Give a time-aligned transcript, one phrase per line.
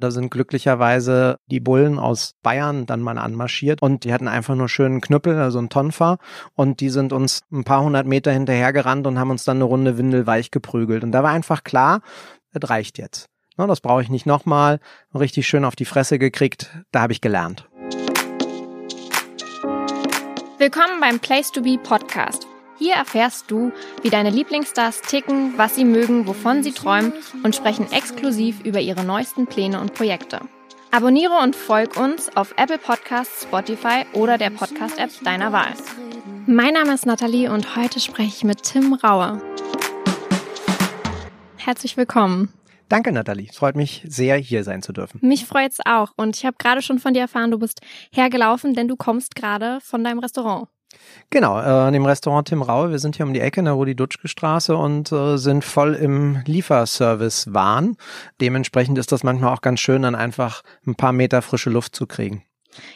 [0.00, 4.70] Da sind glücklicherweise die Bullen aus Bayern dann mal anmarschiert und die hatten einfach nur
[4.70, 6.16] schönen Knüppel, also einen Tonfa
[6.54, 9.98] und die sind uns ein paar hundert Meter hinterhergerannt und haben uns dann eine Runde
[9.98, 11.04] windelweich geprügelt.
[11.04, 12.00] Und da war einfach klar,
[12.52, 13.26] es reicht jetzt.
[13.58, 14.80] Das brauche ich nicht nochmal.
[15.14, 16.74] Richtig schön auf die Fresse gekriegt.
[16.92, 17.68] Da habe ich gelernt.
[20.56, 22.49] Willkommen beim Place to Be Podcast.
[22.82, 23.72] Hier erfährst du,
[24.02, 29.04] wie deine Lieblingsstars ticken, was sie mögen, wovon sie träumen und sprechen exklusiv über ihre
[29.04, 30.40] neuesten Pläne und Projekte.
[30.90, 35.74] Abonniere und folg uns auf Apple Podcasts, Spotify oder der Podcast-App deiner Wahl.
[36.46, 39.42] Mein Name ist Nathalie und heute spreche ich mit Tim Rauer.
[41.58, 42.50] Herzlich willkommen.
[42.88, 43.48] Danke, Nathalie.
[43.50, 45.18] Es freut mich sehr, hier sein zu dürfen.
[45.20, 46.12] Mich freut's auch.
[46.16, 49.80] Und ich habe gerade schon von dir erfahren, du bist hergelaufen, denn du kommst gerade
[49.82, 50.68] von deinem Restaurant.
[51.30, 52.90] Genau, äh, in dem Restaurant Tim Raue.
[52.90, 57.96] Wir sind hier um die Ecke in der Rudi-Dutschke-Straße und äh, sind voll im Lieferservice-Wahn.
[58.40, 62.06] Dementsprechend ist das manchmal auch ganz schön, dann einfach ein paar Meter frische Luft zu
[62.06, 62.44] kriegen.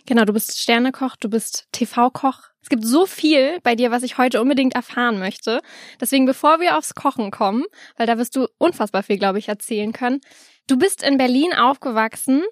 [0.06, 2.40] Genau, du bist Sternekoch, du bist TV-Koch.
[2.62, 5.60] Es gibt so viel bei dir, was ich heute unbedingt erfahren möchte.
[6.01, 7.64] Deswegen, bevor wir aufs Kochen kommen,
[7.96, 10.20] weil da wirst du unfassbar viel, glaube ich, erzählen können.
[10.66, 12.42] Du bist in Berlin aufgewachsen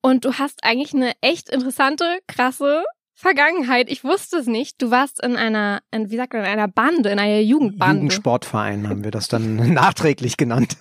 [0.00, 2.82] und du hast eigentlich eine echt interessante, krasse
[3.20, 3.90] Vergangenheit.
[3.90, 4.80] Ich wusste es nicht.
[4.80, 7.96] Du warst in einer, in, wie sagt man, in einer Bande, in einer Jugendbande.
[7.96, 10.76] Jugendsportverein haben wir das dann nachträglich genannt.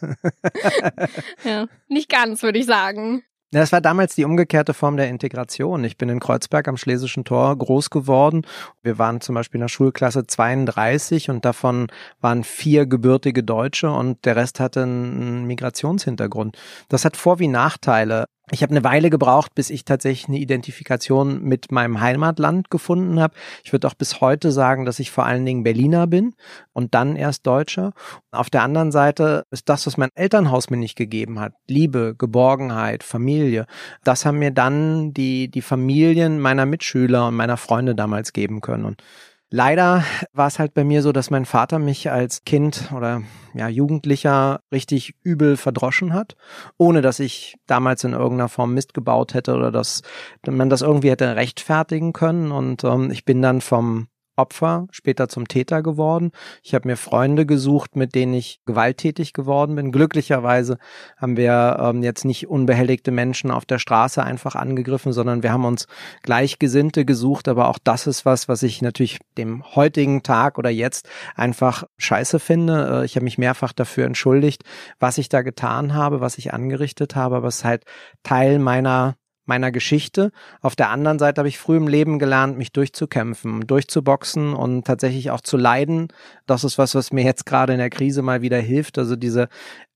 [1.43, 3.23] ja, nicht ganz, würde ich sagen.
[3.51, 5.83] Das war damals die umgekehrte Form der Integration.
[5.83, 8.45] Ich bin in Kreuzberg am Schlesischen Tor groß geworden.
[8.83, 11.87] Wir waren zum Beispiel in der Schulklasse 32 und davon
[12.21, 16.55] waren vier gebürtige Deutsche und der Rest hatte einen Migrationshintergrund.
[16.89, 18.25] Das hat Vor- wie Nachteile.
[18.51, 23.33] Ich habe eine Weile gebraucht, bis ich tatsächlich eine Identifikation mit meinem Heimatland gefunden habe.
[23.65, 26.33] Ich würde auch bis heute sagen, dass ich vor allen Dingen Berliner bin
[26.71, 27.91] und dann erst Deutscher.
[28.31, 33.03] Auf der anderen Seite ist das, was mein Elternhaus mir nicht gegeben hat, Liebe, Geborgenheit,
[33.03, 33.65] Familie,
[34.05, 38.85] das haben mir dann die, die Familien meiner Mitschüler und meiner Freunde damals geben können.
[38.85, 39.03] Und
[39.49, 40.03] Leider
[40.33, 43.21] war es halt bei mir so, dass mein Vater mich als Kind oder
[43.53, 46.35] ja, Jugendlicher richtig übel verdroschen hat,
[46.77, 50.01] ohne dass ich damals in irgendeiner Form Mist gebaut hätte oder dass
[50.45, 52.51] man das irgendwie hätte rechtfertigen können.
[52.51, 54.07] Und ähm, ich bin dann vom
[54.37, 56.31] Opfer, später zum Täter geworden.
[56.63, 59.91] Ich habe mir Freunde gesucht, mit denen ich gewalttätig geworden bin.
[59.91, 60.77] Glücklicherweise
[61.17, 65.65] haben wir ähm, jetzt nicht unbehelligte Menschen auf der Straße einfach angegriffen, sondern wir haben
[65.65, 65.87] uns
[66.21, 67.47] Gleichgesinnte gesucht.
[67.47, 72.39] Aber auch das ist was, was ich natürlich dem heutigen Tag oder jetzt einfach scheiße
[72.39, 73.01] finde.
[73.01, 74.63] Äh, ich habe mich mehrfach dafür entschuldigt,
[74.99, 77.37] was ich da getan habe, was ich angerichtet habe.
[77.37, 77.83] Aber es ist halt
[78.23, 79.15] Teil meiner
[79.47, 80.31] meiner Geschichte.
[80.61, 85.31] Auf der anderen Seite habe ich früh im Leben gelernt, mich durchzukämpfen, durchzuboxen und tatsächlich
[85.31, 86.09] auch zu leiden.
[86.45, 88.97] Das ist was, was mir jetzt gerade in der Krise mal wieder hilft.
[88.97, 89.49] Also diese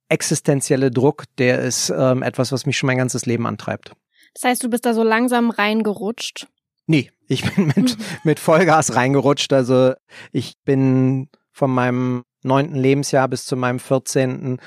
[0.09, 3.94] existenzielle Druck, der ist ähm, etwas, was mich schon mein ganzes Leben antreibt.
[4.34, 6.47] Das heißt, du bist da so langsam reingerutscht?
[6.88, 9.53] Nee, ich bin mit, mit Vollgas reingerutscht.
[9.53, 9.94] Also
[10.31, 14.59] ich bin von meinem neunten Lebensjahr bis zu meinem vierzehnten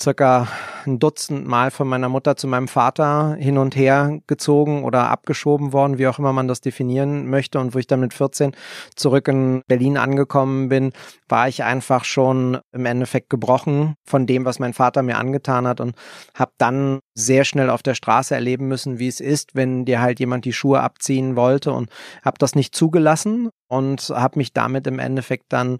[0.00, 0.48] circa
[0.86, 5.72] ein Dutzend Mal von meiner Mutter zu meinem Vater hin und her gezogen oder abgeschoben
[5.72, 7.58] worden, wie auch immer man das definieren möchte.
[7.58, 8.52] Und wo ich dann mit 14
[8.94, 10.92] zurück in Berlin angekommen bin,
[11.28, 15.80] war ich einfach schon im Endeffekt gebrochen von dem, was mein Vater mir angetan hat
[15.80, 15.96] und
[16.34, 20.20] habe dann sehr schnell auf der Straße erleben müssen, wie es ist, wenn dir halt
[20.20, 21.90] jemand die Schuhe abziehen wollte und
[22.22, 25.78] habe das nicht zugelassen und habe mich damit im Endeffekt dann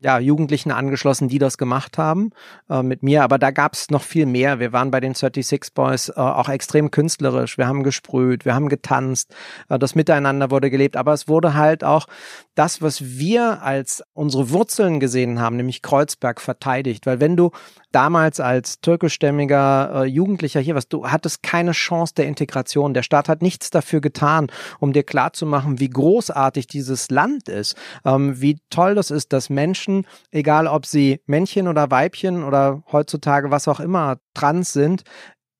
[0.00, 2.30] ja Jugendlichen angeschlossen, die das gemacht haben
[2.70, 3.22] äh, mit mir.
[3.22, 4.60] Aber da gab es noch viel mehr.
[4.60, 7.58] Wir waren bei den 36 Boys äh, auch extrem künstlerisch.
[7.58, 9.34] Wir haben gesprüht, wir haben getanzt,
[9.68, 10.96] äh, das Miteinander wurde gelebt.
[10.96, 12.06] Aber es wurde halt auch
[12.54, 17.06] das, was wir als unsere Wurzeln gesehen haben, nämlich Kreuzberg verteidigt.
[17.06, 17.50] Weil wenn du
[17.90, 22.94] damals als türkischstämmiger äh, Jugendlicher hier warst, du hattest keine Chance der Integration.
[22.94, 28.40] Der Staat hat nichts dafür getan, um dir klarzumachen, wie großartig dieses Land ist, ähm,
[28.40, 33.68] wie toll das ist, dass Menschen, egal ob sie Männchen oder Weibchen oder heutzutage was
[33.68, 35.02] auch immer trans sind,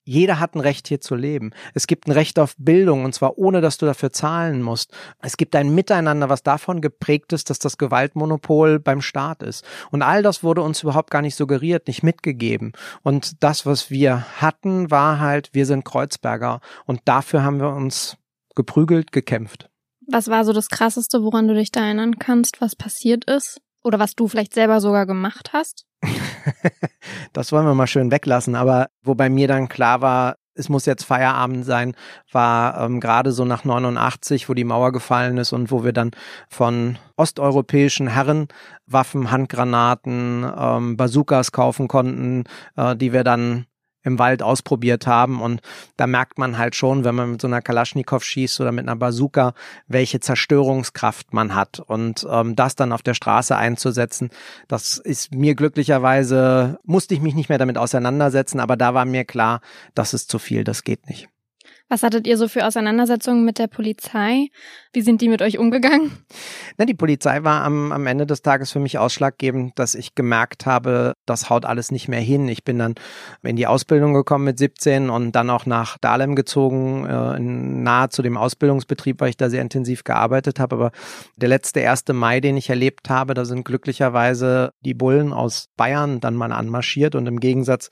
[0.08, 1.52] jeder hat ein Recht hier zu leben.
[1.74, 4.90] Es gibt ein Recht auf Bildung und zwar ohne, dass du dafür zahlen musst.
[5.20, 9.66] Es gibt ein Miteinander, was davon geprägt ist, dass das Gewaltmonopol beim Staat ist.
[9.90, 12.72] Und all das wurde uns überhaupt gar nicht suggeriert, nicht mitgegeben.
[13.02, 18.16] Und das, was wir hatten, war halt, wir sind Kreuzberger und dafür haben wir uns
[18.54, 19.68] geprügelt, gekämpft.
[20.06, 23.60] Was war so das Krasseste, woran du dich da erinnern kannst, was passiert ist?
[23.82, 25.86] Oder was du vielleicht selber sogar gemacht hast?
[27.32, 28.54] das wollen wir mal schön weglassen.
[28.54, 31.94] Aber wo bei mir dann klar war, es muss jetzt Feierabend sein,
[32.32, 36.10] war ähm, gerade so nach 89, wo die Mauer gefallen ist und wo wir dann
[36.48, 38.48] von osteuropäischen Herren
[38.86, 42.44] Waffen, Handgranaten, ähm, Bazookas kaufen konnten,
[42.76, 43.66] äh, die wir dann
[44.02, 45.40] im Wald ausprobiert haben.
[45.40, 45.60] Und
[45.96, 48.96] da merkt man halt schon, wenn man mit so einer Kalaschnikow schießt oder mit einer
[48.96, 49.54] Bazooka,
[49.86, 51.80] welche Zerstörungskraft man hat.
[51.80, 54.30] Und ähm, das dann auf der Straße einzusetzen,
[54.68, 59.24] das ist mir glücklicherweise, musste ich mich nicht mehr damit auseinandersetzen, aber da war mir
[59.24, 59.60] klar,
[59.94, 61.28] das ist zu viel, das geht nicht.
[61.90, 64.48] Was hattet ihr so für Auseinandersetzungen mit der Polizei?
[64.92, 66.12] Wie sind die mit euch umgegangen?
[66.76, 70.66] Na, die Polizei war am, am Ende des Tages für mich ausschlaggebend, dass ich gemerkt
[70.66, 72.46] habe, das haut alles nicht mehr hin.
[72.48, 72.94] Ich bin dann
[73.42, 78.20] in die Ausbildung gekommen mit 17 und dann auch nach Dahlem gezogen, äh, nahe zu
[78.20, 80.76] dem Ausbildungsbetrieb, weil ich da sehr intensiv gearbeitet habe.
[80.76, 80.92] Aber
[81.36, 86.20] der letzte erste Mai, den ich erlebt habe, da sind glücklicherweise die Bullen aus Bayern
[86.20, 87.88] dann mal anmarschiert und im Gegensatz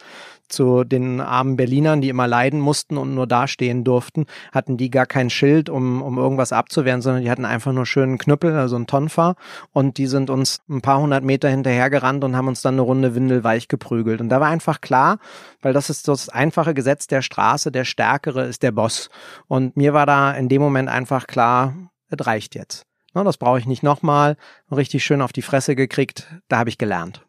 [0.48, 5.06] zu den armen Berlinern, die immer leiden mussten und nur dastehen durften, hatten die gar
[5.06, 8.86] kein Schild, um, um irgendwas abzuwehren, sondern die hatten einfach nur schönen Knüppel, also einen
[8.86, 9.36] Tonfa
[9.72, 13.14] und die sind uns ein paar hundert Meter hinterhergerannt und haben uns dann eine Runde
[13.14, 14.20] windelweich geprügelt.
[14.20, 15.18] Und da war einfach klar,
[15.62, 19.10] weil das ist das einfache Gesetz der Straße, der Stärkere ist der Boss.
[19.46, 21.74] Und mir war da in dem Moment einfach klar,
[22.08, 22.86] es reicht jetzt.
[23.24, 24.36] Das brauche ich nicht nochmal.
[24.70, 26.26] Richtig schön auf die Fresse gekriegt.
[26.48, 27.24] Da habe ich gelernt.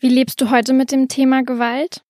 [0.00, 2.02] Wie lebst du heute mit dem Thema Gewalt?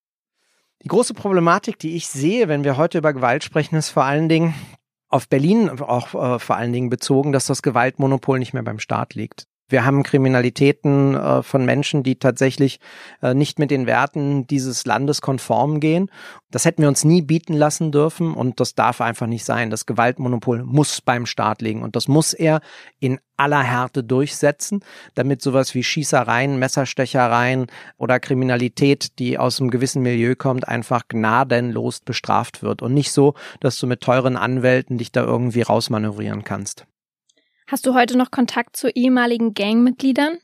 [0.82, 4.28] Die große Problematik, die ich sehe, wenn wir heute über Gewalt sprechen, ist vor allen
[4.28, 4.54] Dingen
[5.08, 9.14] auf Berlin auch äh, vor allen Dingen bezogen, dass das Gewaltmonopol nicht mehr beim Staat
[9.14, 9.46] liegt.
[9.72, 12.78] Wir haben Kriminalitäten äh, von Menschen, die tatsächlich
[13.22, 16.10] äh, nicht mit den Werten dieses Landes konform gehen.
[16.50, 19.70] Das hätten wir uns nie bieten lassen dürfen und das darf einfach nicht sein.
[19.70, 22.60] Das Gewaltmonopol muss beim Staat liegen und das muss er
[23.00, 24.84] in aller Härte durchsetzen,
[25.14, 32.00] damit sowas wie Schießereien, Messerstechereien oder Kriminalität, die aus einem gewissen Milieu kommt, einfach gnadenlos
[32.00, 36.86] bestraft wird und nicht so, dass du mit teuren Anwälten dich da irgendwie rausmanövrieren kannst.
[37.72, 40.36] Hast du heute noch Kontakt zu ehemaligen Gangmitgliedern?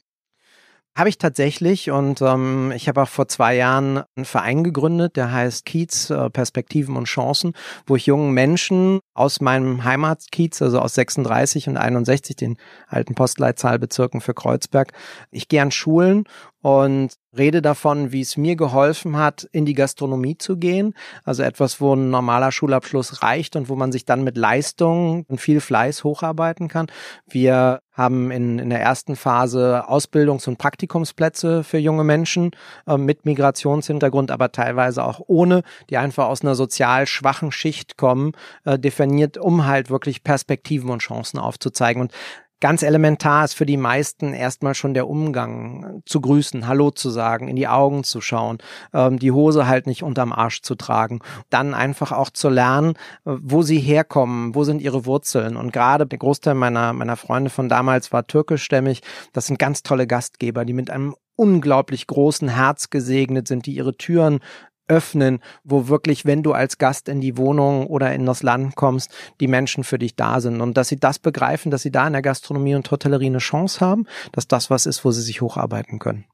[0.96, 5.30] Habe ich tatsächlich und ähm, ich habe auch vor zwei Jahren einen Verein gegründet, der
[5.30, 7.52] heißt Kiez äh, Perspektiven und Chancen,
[7.86, 14.22] wo ich jungen Menschen aus meinem Heimatkiez, also aus 36 und 61, den alten Postleitzahlbezirken
[14.22, 14.94] für Kreuzberg,
[15.30, 16.24] ich gehe an Schulen
[16.60, 20.94] und rede davon, wie es mir geholfen hat, in die Gastronomie zu gehen.
[21.24, 25.40] Also etwas, wo ein normaler Schulabschluss reicht und wo man sich dann mit Leistung und
[25.40, 26.86] viel Fleiß hocharbeiten kann.
[27.26, 32.52] Wir haben in, in der ersten Phase Ausbildungs- und Praktikumsplätze für junge Menschen
[32.86, 38.32] äh, mit Migrationshintergrund, aber teilweise auch ohne, die einfach aus einer sozial schwachen Schicht kommen,
[38.64, 42.02] äh, definiert, um halt wirklich Perspektiven und Chancen aufzuzeigen.
[42.02, 42.12] Und
[42.60, 47.46] Ganz elementar ist für die meisten erstmal schon der Umgang, zu grüßen, Hallo zu sagen,
[47.46, 48.58] in die Augen zu schauen,
[48.92, 51.20] ähm, die Hose halt nicht unterm Arsch zu tragen.
[51.50, 52.94] Dann einfach auch zu lernen,
[53.24, 55.56] äh, wo sie herkommen, wo sind ihre Wurzeln.
[55.56, 59.02] Und gerade der Großteil meiner, meiner Freunde von damals war türkischstämmig.
[59.32, 63.96] Das sind ganz tolle Gastgeber, die mit einem unglaublich großen Herz gesegnet sind, die ihre
[63.96, 64.40] Türen
[64.88, 69.12] öffnen, wo wirklich, wenn du als Gast in die Wohnung oder in das Land kommst,
[69.40, 72.14] die Menschen für dich da sind und dass sie das begreifen, dass sie da in
[72.14, 75.98] der Gastronomie und Hotellerie eine Chance haben, dass das was ist, wo sie sich hocharbeiten
[75.98, 76.24] können.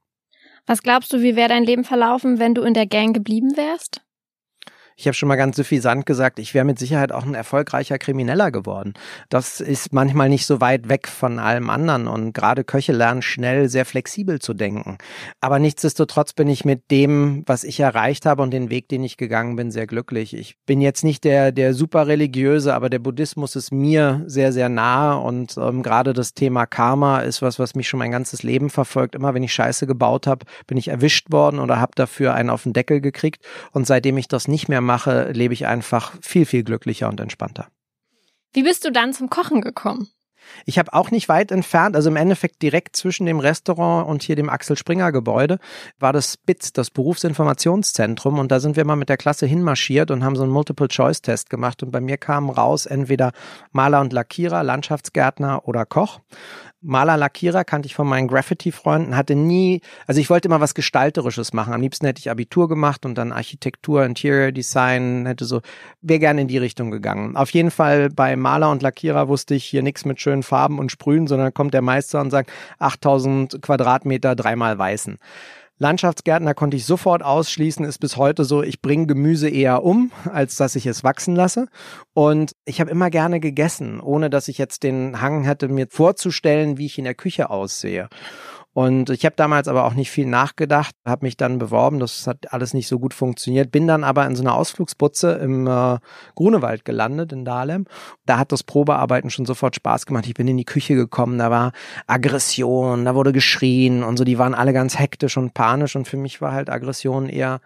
[0.67, 4.04] Was glaubst du, wie wäre dein Leben verlaufen, wenn du in der Gang geblieben wärst?
[4.97, 8.53] Ich habe schon mal ganz suffisant gesagt, ich wäre mit Sicherheit auch ein erfolgreicher Krimineller
[8.53, 8.95] geworden.
[9.29, 13.69] Das ist manchmal nicht so weit weg von allem anderen und gerade Köche lernen schnell
[13.69, 14.99] sehr flexibel zu denken.
[15.41, 19.17] Aber nichtsdestotrotz bin ich mit dem, was ich erreicht habe und den Weg, den ich
[19.17, 20.33] gegangen bin, sehr glücklich.
[20.33, 24.69] Ich bin jetzt nicht der, der super religiöse, aber der Buddhismus ist mir sehr, sehr
[24.69, 28.71] nahe und ähm, gerade das Thema Karma ist was, was mich schon mein ganzes Leben
[28.71, 29.17] verfolgt.
[29.17, 32.63] Immer wenn ich Scheiße gebaut habe, bin ich erwischt worden oder habe dafür einen auf
[32.63, 36.63] den Deckel gekriegt und seitdem ich das nicht mehr mache, lebe ich einfach viel, viel
[36.63, 37.69] glücklicher und entspannter.
[38.53, 40.09] Wie bist du dann zum Kochen gekommen?
[40.65, 44.37] Ich habe auch nicht weit entfernt, also im Endeffekt direkt zwischen dem Restaurant und hier
[44.37, 45.59] dem Axel Springer Gebäude,
[45.99, 48.39] war das BITS, das Berufsinformationszentrum.
[48.39, 51.83] Und da sind wir mal mit der Klasse hinmarschiert und haben so einen Multiple-Choice-Test gemacht.
[51.83, 53.33] Und bei mir kamen raus entweder
[53.73, 56.21] Maler und Lackierer, Landschaftsgärtner oder Koch.
[56.87, 61.55] Maler, Lackierer kannte ich von meinen Graffiti-Freunden, hatte nie, also ich wollte immer was Gestalterisches
[61.55, 61.73] machen.
[61.73, 65.63] Am liebsten hätte ich Abitur gemacht und dann Architektur, Interior Design, hätte so,
[66.03, 67.37] wäre gerne in die Richtung gegangen.
[67.37, 70.93] Auf jeden Fall bei Maler und Lackierer wusste ich hier nichts mit schönen Farben und
[70.93, 75.19] Sprühen, sondern kommt der Meister und sagt 8000 Quadratmeter, dreimal weißen.
[75.79, 80.57] Landschaftsgärtner konnte ich sofort ausschließen, ist bis heute so, ich bringe Gemüse eher um, als
[80.57, 81.67] dass ich es wachsen lasse.
[82.13, 86.79] Und ich habe immer gerne gegessen, ohne dass ich jetzt den Hang hätte, mir vorzustellen,
[86.79, 88.09] wie ich in der Küche aussehe.
[88.75, 92.53] Und ich habe damals aber auch nicht viel nachgedacht, habe mich dann beworben, das hat
[92.53, 95.99] alles nicht so gut funktioniert, bin dann aber in so einer Ausflugsputze im äh,
[96.35, 97.87] Grunewald gelandet in Dahlem.
[98.27, 100.27] Da hat das Probearbeiten schon sofort Spaß gemacht.
[100.27, 101.71] Ich bin in die Küche gekommen, da war
[102.09, 106.17] Aggression, da wurde geschrien und so, die waren alle ganz hektisch und panisch und für
[106.17, 107.61] mich war halt Aggression eher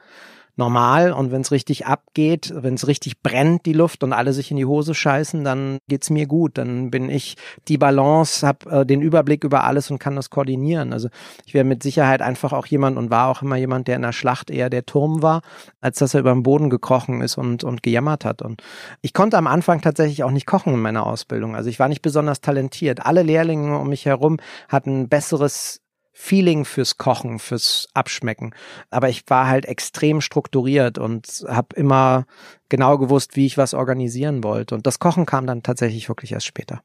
[0.59, 4.51] normal und wenn es richtig abgeht, wenn es richtig brennt die Luft und alle sich
[4.51, 7.37] in die Hose scheißen, dann geht's mir gut, dann bin ich
[7.69, 10.93] die Balance, habe äh, den Überblick über alles und kann das koordinieren.
[10.93, 11.09] Also
[11.47, 14.13] ich wäre mit Sicherheit einfach auch jemand und war auch immer jemand, der in der
[14.13, 15.43] Schlacht eher der Turm war,
[15.81, 18.63] als dass er über den Boden gekrochen ist und und gejammert hat und
[19.01, 21.55] ich konnte am Anfang tatsächlich auch nicht kochen in meiner Ausbildung.
[21.55, 23.05] Also ich war nicht besonders talentiert.
[23.07, 24.39] Alle Lehrlinge um mich herum
[24.69, 25.81] hatten besseres
[26.21, 28.53] Feeling fürs Kochen, fürs Abschmecken.
[28.91, 32.27] Aber ich war halt extrem strukturiert und habe immer
[32.69, 34.75] genau gewusst, wie ich was organisieren wollte.
[34.75, 36.83] Und das Kochen kam dann tatsächlich wirklich erst später.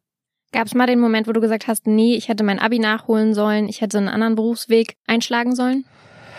[0.52, 3.34] Gab es mal den Moment, wo du gesagt hast, nee, ich hätte mein Abi nachholen
[3.34, 5.84] sollen, ich hätte einen anderen Berufsweg einschlagen sollen?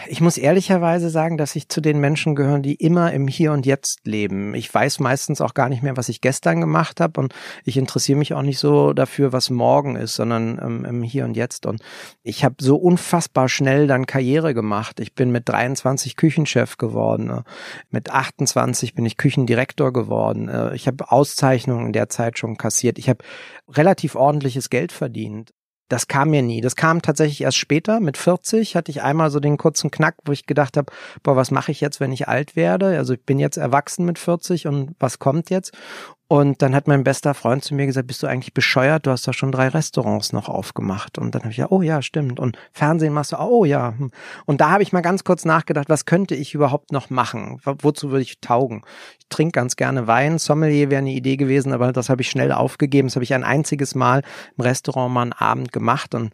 [0.06, 3.66] Ich muss ehrlicherweise sagen, dass ich zu den Menschen gehöre, die immer im Hier und
[3.66, 4.54] Jetzt leben.
[4.54, 7.34] Ich weiß meistens auch gar nicht mehr, was ich gestern gemacht habe und
[7.64, 11.37] ich interessiere mich auch nicht so dafür, was morgen ist, sondern ähm, im Hier und
[11.37, 11.66] Jetzt.
[11.66, 11.82] Und
[12.23, 15.00] ich habe so unfassbar schnell dann Karriere gemacht.
[15.00, 17.26] Ich bin mit 23 Küchenchef geworden.
[17.26, 17.44] Ne?
[17.90, 20.49] Mit 28 bin ich Küchendirektor geworden.
[20.49, 22.99] Äh, ich habe Auszeichnungen in der Zeit schon kassiert.
[22.99, 23.25] Ich habe
[23.68, 25.52] relativ ordentliches Geld verdient
[25.88, 26.61] das kam mir nie.
[26.61, 28.00] Das kam tatsächlich erst später.
[28.00, 31.50] Mit 40 hatte ich einmal so den kurzen Knack, wo ich gedacht habe, boah, was
[31.50, 32.97] mache ich jetzt, wenn ich alt werde?
[32.97, 35.73] Also ich bin jetzt erwachsen mit 40 und was kommt jetzt?
[36.35, 39.07] Und dann hat mein bester Freund zu mir gesagt, bist du eigentlich bescheuert?
[39.07, 41.17] Du hast doch schon drei Restaurants noch aufgemacht.
[41.17, 42.41] Und dann habe ich ja, oh ja, stimmt.
[42.41, 43.95] Und Fernsehen machst du, oh ja.
[44.45, 47.61] Und da habe ich mal ganz kurz nachgedacht, was könnte ich überhaupt noch machen?
[47.64, 48.83] Wozu würde ich taugen?
[49.21, 50.38] Ich trinke ganz gerne Wein.
[50.38, 53.07] Sommelier wäre eine Idee gewesen, aber das habe ich schnell aufgegeben.
[53.07, 54.23] Das habe ich ein einziges Mal
[54.59, 56.33] im Restaurant mal einen Abend gemacht und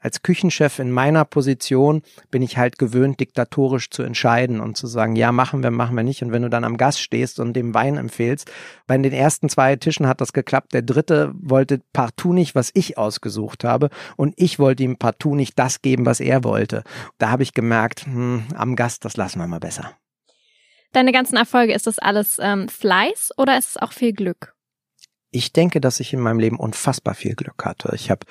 [0.00, 5.14] als Küchenchef in meiner Position bin ich halt gewöhnt, diktatorisch zu entscheiden und zu sagen,
[5.14, 6.22] ja, machen wir, machen wir nicht.
[6.22, 8.50] Und wenn du dann am Gast stehst und dem Wein empfehlst,
[8.86, 10.72] bei den ersten zwei Tischen hat das geklappt.
[10.72, 13.90] Der dritte wollte partout nicht, was ich ausgesucht habe.
[14.16, 16.82] Und ich wollte ihm partout nicht das geben, was er wollte.
[17.18, 19.92] Da habe ich gemerkt, hm, am Gast, das lassen wir mal besser.
[20.92, 24.54] Deine ganzen Erfolge, ist das alles ähm, Fleiß oder ist es auch viel Glück?
[25.30, 27.92] Ich denke, dass ich in meinem Leben unfassbar viel Glück hatte.
[27.94, 28.26] Ich habe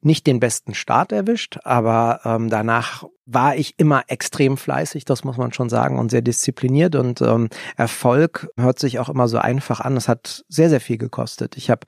[0.00, 5.36] nicht den besten Start erwischt, aber ähm, danach war ich immer extrem fleißig, das muss
[5.36, 6.94] man schon sagen, und sehr diszipliniert.
[6.94, 9.96] Und ähm, Erfolg hört sich auch immer so einfach an.
[9.96, 11.56] Es hat sehr, sehr viel gekostet.
[11.56, 11.86] Ich habe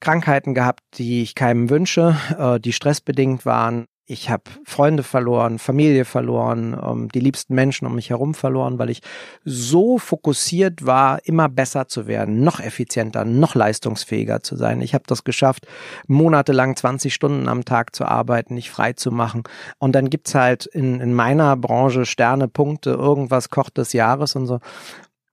[0.00, 6.06] Krankheiten gehabt, die ich keinem wünsche, äh, die stressbedingt waren ich habe Freunde verloren, Familie
[6.06, 9.02] verloren, ähm, die liebsten Menschen um mich herum verloren, weil ich
[9.44, 14.80] so fokussiert war, immer besser zu werden, noch effizienter, noch leistungsfähiger zu sein.
[14.80, 15.66] Ich habe das geschafft,
[16.06, 19.42] monatelang 20 Stunden am Tag zu arbeiten, nicht frei zu machen.
[19.78, 24.46] Und dann gibt's halt in, in meiner Branche Sterne, Punkte, irgendwas Koch des Jahres und
[24.46, 24.58] so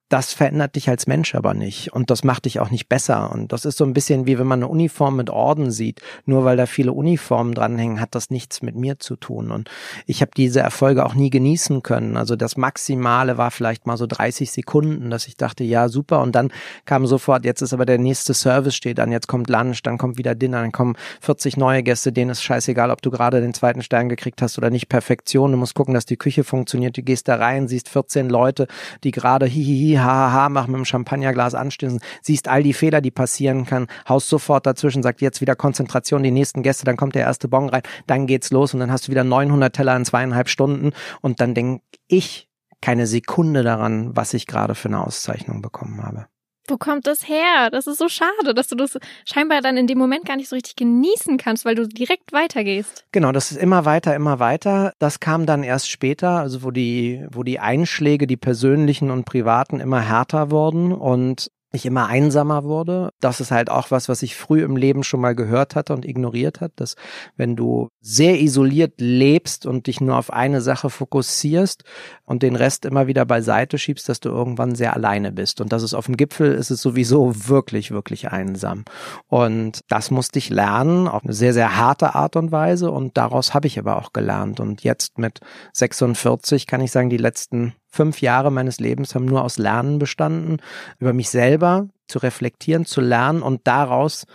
[0.09, 1.91] das verändert dich als Mensch aber nicht.
[1.91, 3.31] Und das macht dich auch nicht besser.
[3.31, 6.45] Und das ist so ein bisschen wie wenn man eine Uniform mit Orden sieht, nur
[6.45, 9.49] weil da viele Uniformen dranhängen, hat das nichts mit mir zu tun.
[9.49, 9.69] Und
[10.05, 14.05] ich habe diese Erfolge auch nie genießen können, also das Maximale war vielleicht mal so
[14.05, 16.21] 30 Sekunden, dass ich dachte, ja super.
[16.21, 16.51] Und dann
[16.85, 20.17] kam sofort, jetzt ist aber der nächste Service steht an, jetzt kommt Lunch, dann kommt
[20.17, 23.81] wieder Dinner, dann kommen 40 neue Gäste, denen ist scheißegal, ob du gerade den zweiten
[23.81, 27.27] Stern gekriegt hast oder nicht, Perfektion, du musst gucken, dass die Küche funktioniert, du gehst
[27.27, 28.67] da rein, siehst 14 Leute,
[29.03, 33.65] die gerade hihihi hahaha, mach mit dem Champagnerglas anstößen, siehst all die Fehler, die passieren
[33.65, 37.47] kann, haust sofort dazwischen, sagt jetzt wieder Konzentration, die nächsten Gäste, dann kommt der erste
[37.47, 40.91] Bon rein, dann geht's los und dann hast du wieder 900 Teller in zweieinhalb Stunden.
[41.21, 42.49] Und dann denk ich
[42.81, 46.27] keine Sekunde daran, was ich gerade für eine Auszeichnung bekommen habe.
[46.67, 47.69] Wo kommt das her?
[47.71, 50.55] Das ist so schade, dass du das scheinbar dann in dem Moment gar nicht so
[50.55, 53.05] richtig genießen kannst, weil du direkt weitergehst.
[53.11, 54.93] Genau, das ist immer weiter, immer weiter.
[54.99, 59.79] Das kam dann erst später, also wo die, wo die Einschläge, die persönlichen und privaten
[59.79, 63.11] immer härter wurden und ich immer einsamer wurde.
[63.19, 66.05] Das ist halt auch was, was ich früh im Leben schon mal gehört hatte und
[66.05, 66.95] ignoriert hat, dass
[67.35, 71.83] wenn du sehr isoliert lebst und dich nur auf eine Sache fokussierst
[72.23, 75.61] und den Rest immer wieder beiseite schiebst, dass du irgendwann sehr alleine bist.
[75.61, 78.85] Und das ist auf dem Gipfel ist es sowieso wirklich, wirklich einsam.
[79.27, 82.91] Und das musste ich lernen auf eine sehr, sehr harte Art und Weise.
[82.91, 84.59] Und daraus habe ich aber auch gelernt.
[84.59, 85.39] Und jetzt mit
[85.73, 90.57] 46 kann ich sagen, die letzten fünf Jahre meines Lebens haben nur aus Lernen bestanden,
[90.99, 94.25] über mich selber zu reflektieren, zu lernen und daraus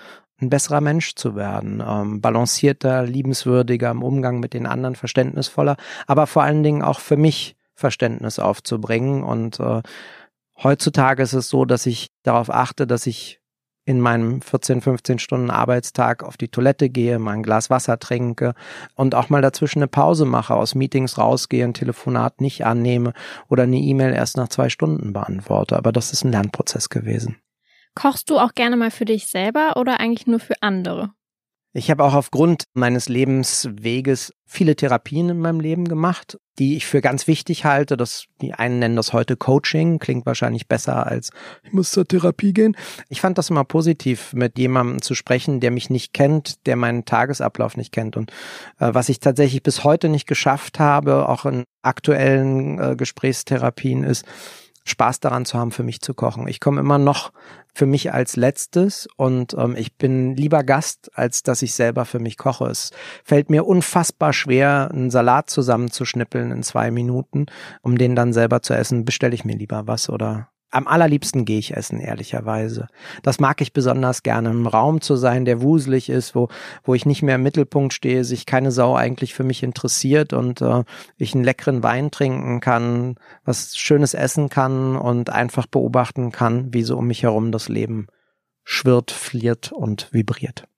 [0.40, 5.76] ein besserer Mensch zu werden, ähm, balancierter, liebenswürdiger im Umgang mit den anderen, verständnisvoller,
[6.06, 9.22] aber vor allen Dingen auch für mich Verständnis aufzubringen.
[9.22, 9.82] Und äh,
[10.62, 13.39] heutzutage ist es so, dass ich darauf achte, dass ich
[13.84, 18.54] in meinem 14, 15 Stunden Arbeitstag auf die Toilette gehe, mal ein Glas Wasser trinke
[18.94, 23.12] und auch mal dazwischen eine Pause mache, aus Meetings rausgehe, ein Telefonat nicht annehme
[23.48, 25.76] oder eine E-Mail erst nach zwei Stunden beantworte.
[25.76, 27.36] Aber das ist ein Lernprozess gewesen.
[27.94, 31.10] Kochst du auch gerne mal für dich selber oder eigentlich nur für andere?
[31.72, 37.00] Ich habe auch aufgrund meines Lebensweges viele Therapien in meinem Leben gemacht, die ich für
[37.00, 37.96] ganz wichtig halte.
[37.96, 41.30] Das, die einen nennen das heute Coaching, klingt wahrscheinlich besser als
[41.62, 42.76] ich muss zur Therapie gehen.
[43.08, 47.04] Ich fand das immer positiv, mit jemandem zu sprechen, der mich nicht kennt, der meinen
[47.04, 48.16] Tagesablauf nicht kennt.
[48.16, 48.32] Und
[48.80, 54.24] äh, was ich tatsächlich bis heute nicht geschafft habe, auch in aktuellen äh, Gesprächstherapien, ist,
[54.84, 56.48] Spaß daran zu haben, für mich zu kochen.
[56.48, 57.32] Ich komme immer noch
[57.74, 62.18] für mich als letztes und ähm, ich bin lieber Gast, als dass ich selber für
[62.18, 62.66] mich koche.
[62.66, 62.90] Es
[63.24, 67.46] fällt mir unfassbar schwer, einen Salat zusammenzuschnippeln in zwei Minuten,
[67.82, 69.04] um den dann selber zu essen.
[69.04, 72.86] Bestelle ich mir lieber was oder am allerliebsten gehe ich essen, ehrlicherweise.
[73.22, 76.48] Das mag ich besonders gerne, im Raum zu sein, der wuselig ist, wo,
[76.84, 80.60] wo ich nicht mehr im Mittelpunkt stehe, sich keine Sau eigentlich für mich interessiert und
[80.60, 80.84] äh,
[81.16, 86.82] ich einen leckeren Wein trinken kann, was Schönes essen kann und einfach beobachten kann, wie
[86.82, 88.06] so um mich herum das Leben
[88.62, 90.68] schwirrt, fliert und vibriert.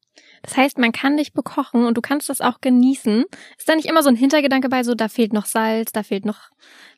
[0.43, 3.25] Das heißt, man kann dich bekochen und du kannst das auch genießen.
[3.57, 6.25] Ist da nicht immer so ein Hintergedanke bei, so da fehlt noch Salz, da fehlt
[6.25, 6.51] noch,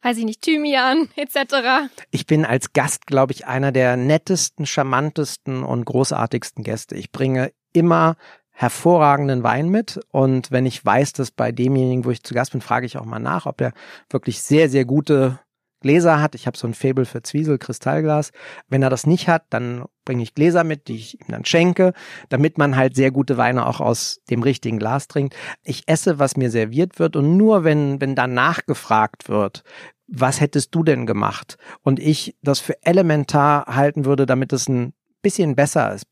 [0.03, 1.91] weiß ich nicht, Thymian etc.
[2.11, 6.97] Ich bin als Gast, glaube ich, einer der nettesten, charmantesten und großartigsten Gäste.
[6.97, 8.17] Ich bringe immer
[8.57, 12.61] hervorragenden Wein mit und wenn ich weiß, dass bei demjenigen, wo ich zu Gast bin,
[12.61, 13.73] frage ich auch mal nach, ob er
[14.11, 15.41] wirklich sehr, sehr gute
[15.85, 16.35] Gläser hat.
[16.35, 18.31] Ich habe so ein Faible für Zwiesel, Kristallglas.
[18.69, 21.93] Wenn er das nicht hat, dann bringe ich Gläser mit, die ich ihm dann schenke,
[22.31, 25.37] damit man halt sehr gute Weine auch aus dem richtigen Glas trinkt.
[25.63, 29.63] Ich esse, was mir serviert wird und nur wenn, wenn danach gefragt wird,
[30.07, 31.59] was hättest du denn gemacht?
[31.83, 36.07] Und ich das für elementar halten würde, damit es ein bisschen besser ist.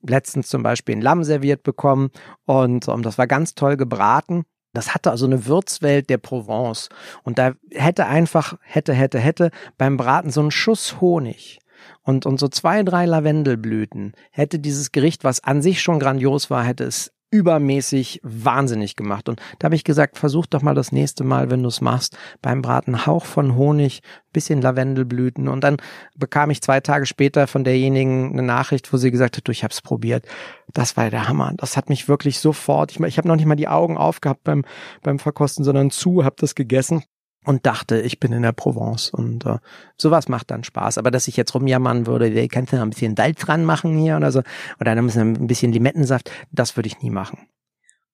[0.00, 2.08] Letztens zum Beispiel ein Lamm serviert bekommen
[2.46, 6.88] und um, das war ganz toll gebraten das hatte also eine Würzwelt der Provence.
[7.22, 11.58] Und da hätte einfach, hätte, hätte, hätte beim Braten so ein Schuss Honig
[12.02, 16.64] und, und so zwei, drei Lavendelblüten hätte dieses Gericht, was an sich schon grandios war,
[16.64, 19.28] hätte es übermäßig wahnsinnig gemacht.
[19.28, 22.16] Und da habe ich gesagt, versuch doch mal das nächste Mal, wenn du es machst,
[22.42, 25.48] beim Braten Hauch von Honig, bisschen Lavendelblüten.
[25.48, 25.76] Und dann
[26.16, 29.62] bekam ich zwei Tage später von derjenigen eine Nachricht, wo sie gesagt hat, du, ich
[29.62, 30.26] habe es probiert.
[30.72, 31.52] Das war der Hammer.
[31.56, 34.64] Das hat mich wirklich sofort, ich, ich habe noch nicht mal die Augen aufgehabt beim,
[35.02, 37.04] beim Verkosten, sondern zu, habe das gegessen
[37.44, 39.58] und dachte, ich bin in der Provence und äh,
[39.96, 40.98] sowas macht dann Spaß.
[40.98, 44.16] Aber dass ich jetzt rumjammern würde, kannst du noch ein bisschen Salz dran machen hier
[44.16, 44.42] oder so,
[44.80, 47.48] oder dann müssen wir ein bisschen Limettensaft, das würde ich nie machen.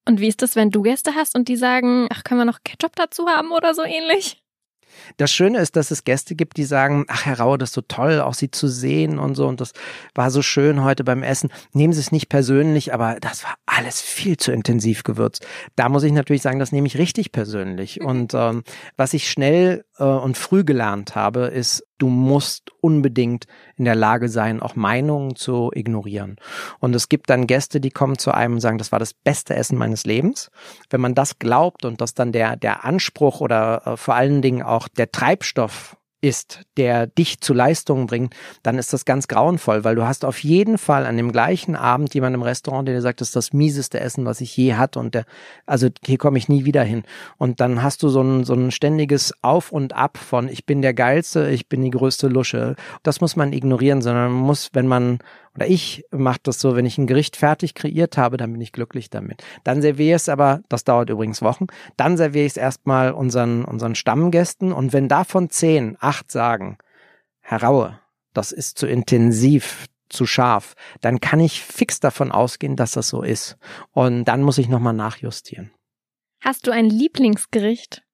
[0.08, 2.60] Und wie ist das, wenn du Gäste hast und die sagen, ach, können wir noch
[2.64, 4.42] Ketchup dazu haben oder so ähnlich?
[5.16, 7.80] Das Schöne ist, dass es Gäste gibt, die sagen, ach Herr Rauer, das ist so
[7.82, 9.72] toll, auch Sie zu sehen und so und das
[10.14, 11.50] war so schön heute beim Essen.
[11.72, 15.46] Nehmen Sie es nicht persönlich, aber das war alles viel zu intensiv gewürzt.
[15.74, 18.00] Da muss ich natürlich sagen, das nehme ich richtig persönlich.
[18.00, 18.06] Mhm.
[18.06, 18.64] Und ähm,
[18.96, 24.28] was ich schnell äh, und früh gelernt habe, ist, du musst unbedingt in der Lage
[24.28, 26.36] sein, auch Meinungen zu ignorieren.
[26.80, 29.54] Und es gibt dann Gäste, die kommen zu einem und sagen, das war das beste
[29.54, 30.50] Essen meines Lebens.
[30.90, 34.62] Wenn man das glaubt und das dann der, der Anspruch oder äh, vor allen Dingen
[34.62, 39.94] auch der Treibstoff ist, der dich zu Leistungen bringt, dann ist das ganz grauenvoll, weil
[39.94, 43.20] du hast auf jeden Fall an dem gleichen Abend jemand im Restaurant, der dir sagt,
[43.20, 45.24] das ist das mieseste Essen, was ich je hatte und der,
[45.66, 47.04] also hier komme ich nie wieder hin.
[47.36, 50.82] Und dann hast du so ein, so ein ständiges Auf und Ab von ich bin
[50.82, 52.76] der Geilste, ich bin die größte Lusche.
[53.02, 55.18] Das muss man ignorieren, sondern man muss, wenn man
[55.56, 58.72] oder ich mache das so, wenn ich ein Gericht fertig kreiert habe, dann bin ich
[58.72, 59.42] glücklich damit.
[59.64, 61.66] Dann serviere ich es aber, das dauert übrigens Wochen,
[61.96, 66.78] dann serviere ich es erstmal unseren, unseren Stammgästen und wenn davon zehn, acht sagen,
[67.40, 67.98] Herr Raue,
[68.32, 73.22] das ist zu intensiv, zu scharf, dann kann ich fix davon ausgehen, dass das so
[73.22, 73.56] ist.
[73.92, 75.72] Und dann muss ich nochmal nachjustieren.
[76.40, 78.05] Hast du ein Lieblingsgericht?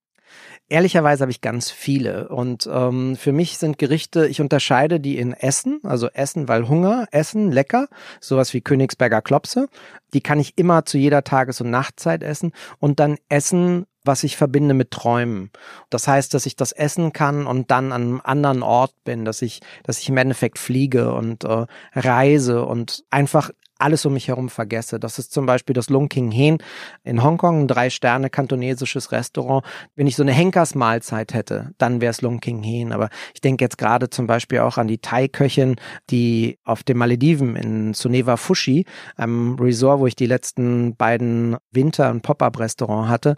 [0.73, 2.29] Ehrlicherweise habe ich ganz viele.
[2.31, 7.09] Und ähm, für mich sind Gerichte, ich unterscheide die in Essen, also Essen, weil Hunger,
[7.11, 7.89] Essen, lecker,
[8.23, 9.69] sowas wie Königsberger Klopse.
[10.15, 12.53] Die kann ich immer zu jeder Tages- und Nachtzeit essen.
[12.79, 15.51] Und dann Essen, was ich verbinde mit Träumen.
[15.91, 19.43] Das heißt, dass ich das essen kann und dann an einem anderen Ort bin, dass
[19.43, 23.51] ich, dass ich im Endeffekt fliege und äh, reise und einfach
[23.83, 24.99] alles um mich herum vergesse.
[24.99, 26.59] Das ist zum Beispiel das Lung King Hen
[27.05, 29.65] in Hongkong, ein drei Sterne kantonesisches Restaurant.
[29.95, 32.93] Wenn ich so eine Henkersmahlzeit hätte, dann wäre es Lung King Hen.
[32.93, 35.77] Aber ich denke jetzt gerade zum Beispiel auch an die Thai-Köchin,
[36.11, 42.09] die auf den Malediven in Suneva Fushi, einem Resort, wo ich die letzten beiden Winter
[42.09, 43.37] ein Pop-up-Restaurant hatte,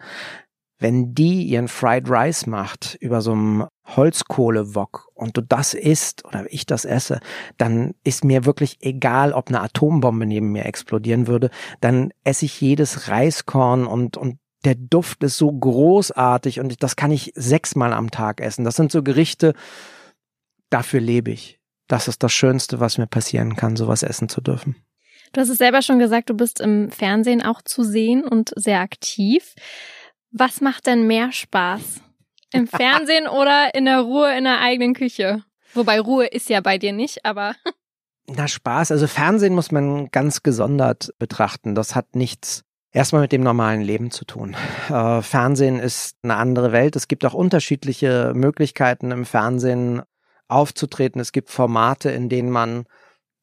[0.84, 6.44] wenn die ihren Fried Rice macht über so einem Holzkohlewok und du das isst oder
[6.50, 7.20] ich das esse,
[7.56, 11.48] dann ist mir wirklich egal, ob eine Atombombe neben mir explodieren würde,
[11.80, 17.10] dann esse ich jedes Reiskorn und, und der Duft ist so großartig und das kann
[17.10, 18.66] ich sechsmal am Tag essen.
[18.66, 19.54] Das sind so Gerichte,
[20.68, 21.60] dafür lebe ich.
[21.88, 24.76] Das ist das Schönste, was mir passieren kann, sowas essen zu dürfen.
[25.32, 28.80] Du hast es selber schon gesagt, du bist im Fernsehen auch zu sehen und sehr
[28.80, 29.54] aktiv.
[30.36, 32.00] Was macht denn mehr Spaß?
[32.52, 35.44] Im Fernsehen oder in der Ruhe in der eigenen Küche?
[35.74, 37.54] Wobei Ruhe ist ja bei dir nicht, aber.
[38.26, 38.90] Na, Spaß.
[38.90, 41.76] Also Fernsehen muss man ganz gesondert betrachten.
[41.76, 44.56] Das hat nichts erstmal mit dem normalen Leben zu tun.
[44.88, 46.96] Äh, Fernsehen ist eine andere Welt.
[46.96, 50.02] Es gibt auch unterschiedliche Möglichkeiten im Fernsehen
[50.48, 51.20] aufzutreten.
[51.20, 52.86] Es gibt Formate, in denen man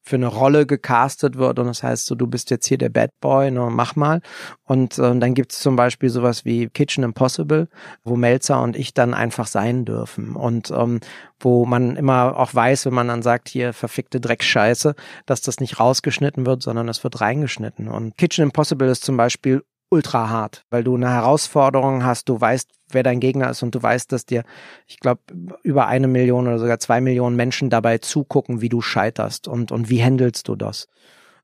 [0.02, 3.10] für eine Rolle gecastet wird und das heißt so, du bist jetzt hier der Bad
[3.20, 4.20] Boy, ne, mach mal.
[4.64, 7.68] Und äh, dann gibt's zum Beispiel sowas wie Kitchen Impossible,
[8.02, 11.00] wo Melzer und ich dann einfach sein dürfen und ähm,
[11.38, 14.94] wo man immer auch weiß, wenn man dann sagt, hier verfickte Dreckscheiße,
[15.26, 17.88] dass das nicht rausgeschnitten wird, sondern es wird reingeschnitten.
[17.88, 19.62] Und Kitchen Impossible ist zum Beispiel
[19.92, 23.82] ultra hart, weil du eine Herausforderung hast, du weißt, wer dein Gegner ist und du
[23.82, 24.42] weißt, dass dir,
[24.86, 25.20] ich glaube,
[25.62, 29.90] über eine Million oder sogar zwei Millionen Menschen dabei zugucken, wie du scheiterst und, und
[29.90, 30.88] wie handelst du das.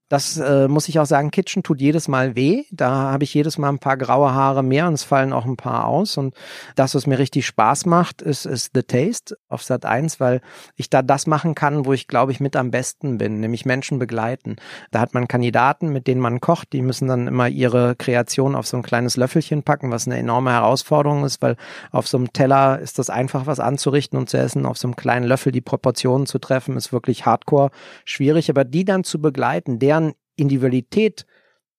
[0.09, 2.65] Das äh, muss ich auch sagen, Kitchen tut jedes Mal weh.
[2.71, 5.59] Da habe ich jedes Mal ein paar graue Haare mehr und es fallen auch ein
[5.59, 6.17] paar aus.
[6.17, 6.35] Und
[6.77, 10.41] das, was mir richtig Spaß macht, ist, ist The Taste auf Sat 1, weil
[10.77, 13.99] ich da das machen kann, wo ich, glaube ich, mit am besten bin, nämlich Menschen
[13.99, 14.57] begleiten.
[14.91, 18.67] Da hat man Kandidaten, mit denen man kocht, die müssen dann immer ihre Kreation auf
[18.67, 21.57] so ein kleines Löffelchen packen, was eine enorme Herausforderung ist, weil
[21.91, 24.65] auf so einem Teller ist das einfach was anzurichten und zu essen.
[24.65, 27.71] Auf so einem kleinen Löffel die Proportionen zu treffen, ist wirklich hardcore
[28.07, 28.49] schwierig.
[28.49, 29.98] Aber die dann zu begleiten, der deren
[30.39, 31.27] Individualität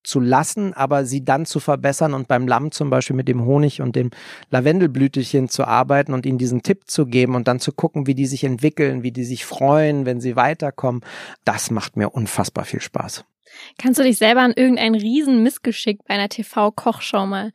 [0.03, 3.81] zu lassen, aber sie dann zu verbessern und beim Lamm zum Beispiel mit dem Honig
[3.81, 4.11] und dem
[4.49, 8.25] Lavendelblütelchen zu arbeiten und ihnen diesen Tipp zu geben und dann zu gucken, wie die
[8.25, 11.01] sich entwickeln, wie die sich freuen, wenn sie weiterkommen,
[11.43, 13.25] das macht mir unfassbar viel Spaß.
[13.77, 17.51] Kannst du dich selber an irgendein Riesenmissgeschick bei einer TV-Kochshow mal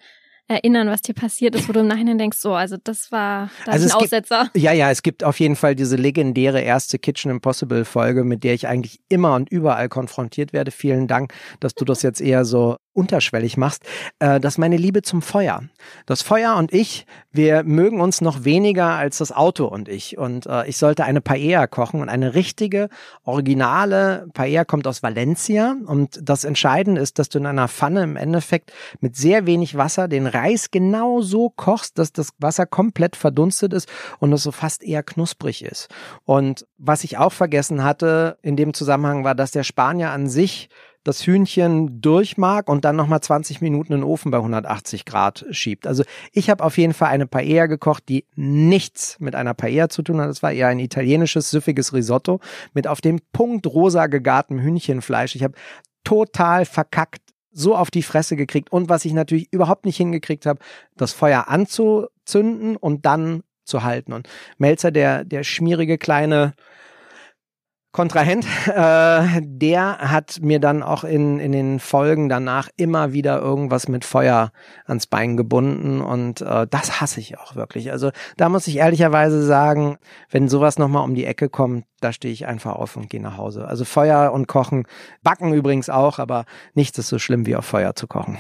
[0.48, 3.74] erinnern, was dir passiert ist, wo du im Nachhinein denkst, so, also das war das
[3.74, 4.50] also ein Aussetzer.
[4.52, 8.44] Gibt, ja, ja, es gibt auf jeden Fall diese legendäre erste Kitchen Impossible Folge, mit
[8.44, 10.70] der ich eigentlich immer und überall konfrontiert werde.
[10.70, 13.83] Vielen Dank, dass du das jetzt eher so unterschwellig machst,
[14.20, 15.62] äh, das ist meine Liebe zum Feuer.
[16.07, 20.16] Das Feuer und ich, wir mögen uns noch weniger als das Auto und ich.
[20.16, 22.88] Und äh, ich sollte eine Paella kochen und eine richtige,
[23.24, 25.76] originale Paella kommt aus Valencia.
[25.87, 30.09] Und das Entscheidende ist, dass du in einer Pfanne im Endeffekt mit sehr wenig Wasser
[30.09, 33.88] den Reis genau so kochst, dass das Wasser komplett verdunstet ist
[34.20, 35.88] und es so fast eher knusprig ist.
[36.24, 40.68] Und was ich auch vergessen hatte in dem Zusammenhang war, dass der Spanier an sich
[41.04, 45.44] das Hühnchen durch mag und dann nochmal 20 Minuten in den Ofen bei 180 Grad
[45.50, 45.86] schiebt.
[45.86, 50.02] Also ich habe auf jeden Fall eine Paella gekocht, die nichts mit einer Paella zu
[50.02, 50.30] tun hat.
[50.30, 52.40] Es war eher ein italienisches, süffiges Risotto
[52.72, 55.36] mit auf dem Punkt rosa gegartem Hühnchenfleisch.
[55.36, 55.54] Ich habe
[56.02, 57.20] total verkackt
[57.52, 60.58] so auf die Fresse gekriegt und was ich natürlich überhaupt nicht hingekriegt habe,
[60.96, 64.12] das Feuer anzuzünden und dann zu halten.
[64.12, 66.54] Und Melzer, der, der schmierige kleine
[67.94, 73.87] Kontrahent, äh, der hat mir dann auch in, in den Folgen danach immer wieder irgendwas
[73.87, 74.50] mit Feuer
[74.85, 77.92] ans Bein gebunden und äh, das hasse ich auch wirklich.
[77.92, 79.96] Also da muss ich ehrlicherweise sagen,
[80.28, 83.38] wenn sowas nochmal um die Ecke kommt, da stehe ich einfach auf und gehe nach
[83.38, 83.68] Hause.
[83.68, 84.88] Also Feuer und Kochen,
[85.22, 88.38] Backen übrigens auch, aber nichts ist so schlimm wie auf Feuer zu kochen.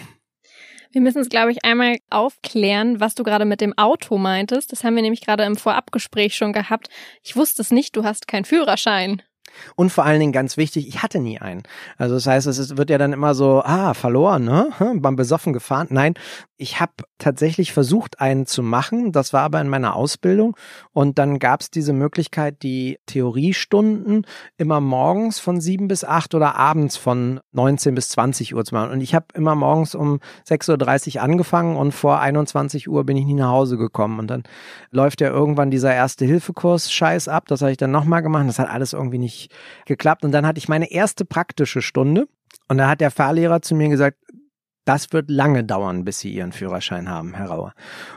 [0.90, 4.72] Wir müssen es, glaube ich, einmal aufklären, was du gerade mit dem Auto meintest.
[4.72, 6.88] Das haben wir nämlich gerade im Vorabgespräch schon gehabt.
[7.22, 9.22] Ich wusste es nicht, du hast keinen Führerschein.
[9.76, 11.62] Und vor allen Dingen ganz wichtig, ich hatte nie einen.
[11.96, 14.68] Also das heißt, es wird ja dann immer so, ah, verloren, ne?
[14.78, 15.86] Hm, beim Besoffen gefahren.
[15.90, 16.14] Nein,
[16.56, 19.10] ich habe tatsächlich versucht, einen zu machen.
[19.10, 20.56] Das war aber in meiner Ausbildung.
[20.92, 24.24] Und dann gab es diese Möglichkeit, die Theoriestunden
[24.56, 28.92] immer morgens von sieben bis acht oder abends von 19 bis 20 Uhr zu machen.
[28.92, 33.24] Und ich habe immer morgens um 6.30 Uhr angefangen und vor 21 Uhr bin ich
[33.24, 34.20] nie nach Hause gekommen.
[34.20, 34.44] Und dann
[34.90, 37.46] läuft ja irgendwann dieser erste Hilfekurs Scheiß ab.
[37.48, 38.46] Das habe ich dann nochmal gemacht.
[38.46, 39.50] Das hat alles irgendwie nicht
[39.86, 40.24] geklappt.
[40.24, 42.28] Und dann hatte ich meine erste praktische Stunde.
[42.68, 44.18] Und da hat der Fahrlehrer zu mir gesagt,
[44.84, 47.74] das wird lange dauern, bis Sie Ihren Führerschein haben, Herr Rauer.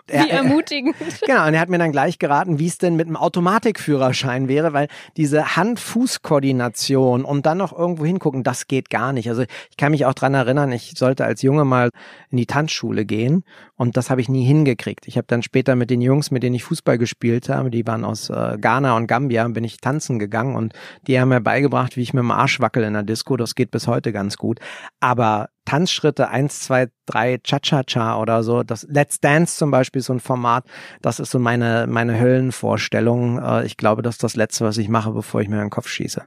[0.07, 0.95] Er, wie ermutigend.
[1.25, 4.73] genau, und er hat mir dann gleich geraten, wie es denn mit einem Automatikführerschein wäre,
[4.73, 9.29] weil diese Hand-Fuß-Koordination und dann noch irgendwo hingucken, das geht gar nicht.
[9.29, 11.89] Also ich kann mich auch dran erinnern, ich sollte als Junge mal
[12.29, 13.43] in die Tanzschule gehen
[13.75, 15.07] und das habe ich nie hingekriegt.
[15.07, 18.03] Ich habe dann später mit den Jungs, mit denen ich Fußball gespielt habe, die waren
[18.03, 20.73] aus äh, Ghana und Gambia, bin ich tanzen gegangen und
[21.07, 23.37] die haben mir beigebracht, wie ich mit dem Arsch wackel in der Disco.
[23.37, 24.59] Das geht bis heute ganz gut.
[24.99, 28.63] Aber Tanzschritte, eins, zwei, drei, Cha-Cha-Cha oder so.
[28.63, 30.63] Das Let's Dance zum Beispiel, so ein Format,
[31.01, 33.39] das ist so meine, meine Höllenvorstellung.
[33.39, 35.89] Äh, ich glaube, das ist das Letzte, was ich mache, bevor ich mir den Kopf
[35.89, 36.23] schieße.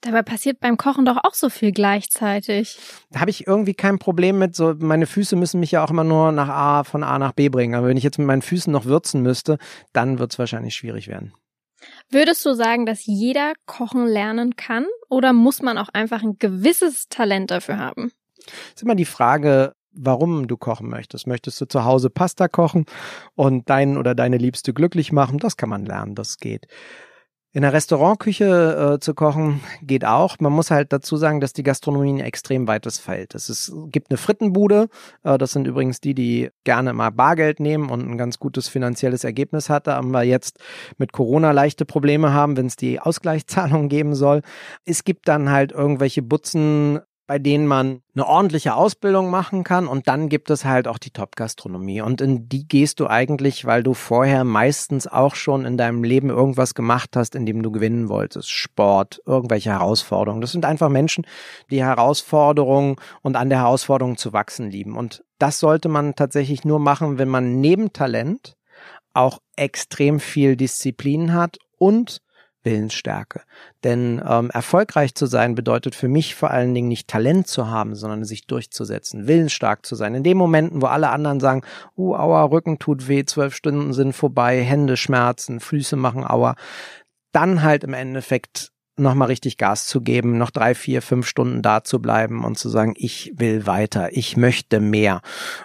[0.00, 2.76] Dabei passiert beim Kochen doch auch so viel gleichzeitig.
[3.10, 4.56] Da habe ich irgendwie kein Problem mit.
[4.56, 7.48] So, meine Füße müssen mich ja auch immer nur nach A, von A nach B
[7.48, 7.76] bringen.
[7.76, 9.56] Aber wenn ich jetzt mit meinen Füßen noch würzen müsste,
[9.92, 11.32] dann wird es wahrscheinlich schwierig werden.
[12.10, 17.08] Würdest du sagen, dass jeder kochen lernen kann oder muss man auch einfach ein gewisses
[17.08, 18.10] Talent dafür haben?
[18.74, 21.26] Ist immer die Frage, warum du kochen möchtest.
[21.26, 22.84] Möchtest du zu Hause Pasta kochen
[23.34, 25.38] und deinen oder deine Liebste glücklich machen?
[25.38, 26.66] Das kann man lernen, das geht.
[27.56, 30.40] In der Restaurantküche äh, zu kochen geht auch.
[30.40, 33.48] Man muss halt dazu sagen, dass die Gastronomie ein extrem weites Feld ist.
[33.48, 34.88] Es gibt eine Frittenbude.
[35.22, 39.22] Äh, das sind übrigens die, die gerne mal Bargeld nehmen und ein ganz gutes finanzielles
[39.22, 40.58] Ergebnis hatte, aber jetzt
[40.98, 44.42] mit Corona leichte Probleme haben, wenn es die Ausgleichszahlung geben soll.
[44.84, 50.08] Es gibt dann halt irgendwelche Butzen bei denen man eine ordentliche Ausbildung machen kann und
[50.08, 53.94] dann gibt es halt auch die Top-Gastronomie und in die gehst du eigentlich, weil du
[53.94, 58.50] vorher meistens auch schon in deinem Leben irgendwas gemacht hast, in dem du gewinnen wolltest.
[58.50, 60.42] Sport, irgendwelche Herausforderungen.
[60.42, 61.26] Das sind einfach Menschen,
[61.70, 66.78] die Herausforderungen und an der Herausforderung zu wachsen lieben und das sollte man tatsächlich nur
[66.78, 68.56] machen, wenn man neben Talent
[69.14, 72.20] auch extrem viel Disziplin hat und
[72.64, 73.42] Willensstärke.
[73.84, 77.94] Denn ähm, erfolgreich zu sein bedeutet für mich vor allen Dingen nicht Talent zu haben,
[77.94, 80.14] sondern sich durchzusetzen, willensstark zu sein.
[80.14, 81.62] In den Momenten, wo alle anderen sagen,
[81.96, 86.56] uh, aua, Rücken tut weh, zwölf Stunden sind vorbei, Hände schmerzen, Füße machen aua,
[87.32, 91.84] dann halt im Endeffekt nochmal richtig Gas zu geben, noch drei, vier, fünf Stunden da
[91.84, 95.20] zu bleiben und zu sagen, ich will weiter, ich möchte mehr.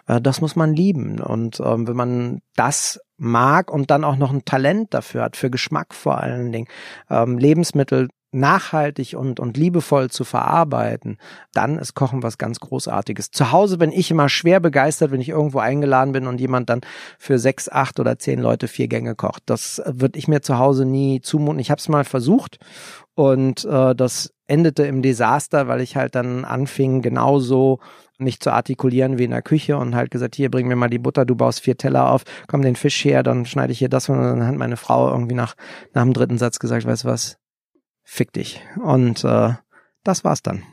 [0.08, 1.20] Äh, das muss man lieben.
[1.20, 5.50] Und ähm, wenn man das mag und dann auch noch ein Talent dafür hat, für
[5.50, 6.68] Geschmack vor allen Dingen,
[7.10, 11.18] ähm, Lebensmittel nachhaltig und, und liebevoll zu verarbeiten,
[11.54, 13.32] dann ist Kochen was ganz Großartiges.
[13.32, 16.82] Zu Hause bin ich immer schwer begeistert, wenn ich irgendwo eingeladen bin und jemand dann
[17.18, 19.44] für sechs, acht oder zehn Leute vier Gänge kocht.
[19.48, 21.60] Das würde ich mir zu Hause nie zumuten.
[21.60, 22.60] Ich habe es mal versucht
[23.16, 27.80] und äh, das endete im Desaster, weil ich halt dann anfing, genauso
[28.18, 31.00] nicht zu artikulieren wie in der Küche und halt gesagt, hier, bring mir mal die
[31.00, 34.10] Butter, du baust vier Teller auf, komm den Fisch her, dann schneide ich hier das
[34.10, 35.56] und dann hat meine Frau irgendwie nach,
[35.94, 37.39] nach dem dritten Satz gesagt, weißt was,
[38.10, 38.62] fick dich.
[38.78, 39.54] Und äh,
[40.04, 40.64] das war's dann.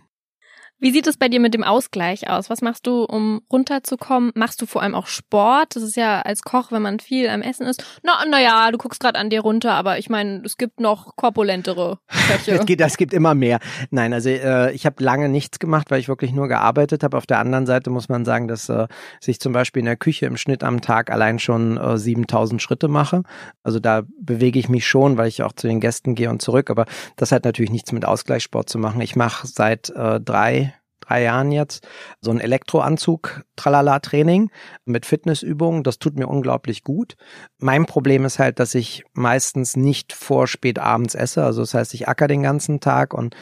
[0.78, 2.50] Wie sieht es bei dir mit dem Ausgleich aus?
[2.50, 4.30] Was machst du, um runterzukommen?
[4.34, 5.74] Machst du vor allem auch Sport?
[5.74, 7.82] Das ist ja als Koch, wenn man viel am Essen ist.
[8.02, 11.16] Na, na ja, du guckst gerade an dir runter, aber ich meine, es gibt noch
[11.16, 12.52] korpulentere Köche.
[12.60, 13.58] es, gibt, es gibt immer mehr.
[13.90, 17.16] Nein, also äh, ich habe lange nichts gemacht, weil ich wirklich nur gearbeitet habe.
[17.16, 18.86] Auf der anderen Seite muss man sagen, dass äh,
[19.24, 22.88] ich zum Beispiel in der Küche im Schnitt am Tag allein schon äh, 7000 Schritte
[22.88, 23.22] mache.
[23.62, 26.68] Also da bewege ich mich schon, weil ich auch zu den Gästen gehe und zurück.
[26.68, 26.84] Aber
[27.16, 29.00] das hat natürlich nichts mit Ausgleichssport zu machen.
[29.00, 30.66] Ich mache seit äh, drei
[31.06, 31.86] drei Jahren jetzt
[32.20, 34.50] so ein Elektroanzug Tralala Training
[34.84, 35.82] mit Fitnessübungen.
[35.82, 37.16] Das tut mir unglaublich gut.
[37.58, 41.44] Mein Problem ist halt, dass ich meistens nicht vor spät abends esse.
[41.44, 43.34] Also das heißt, ich acker den ganzen Tag und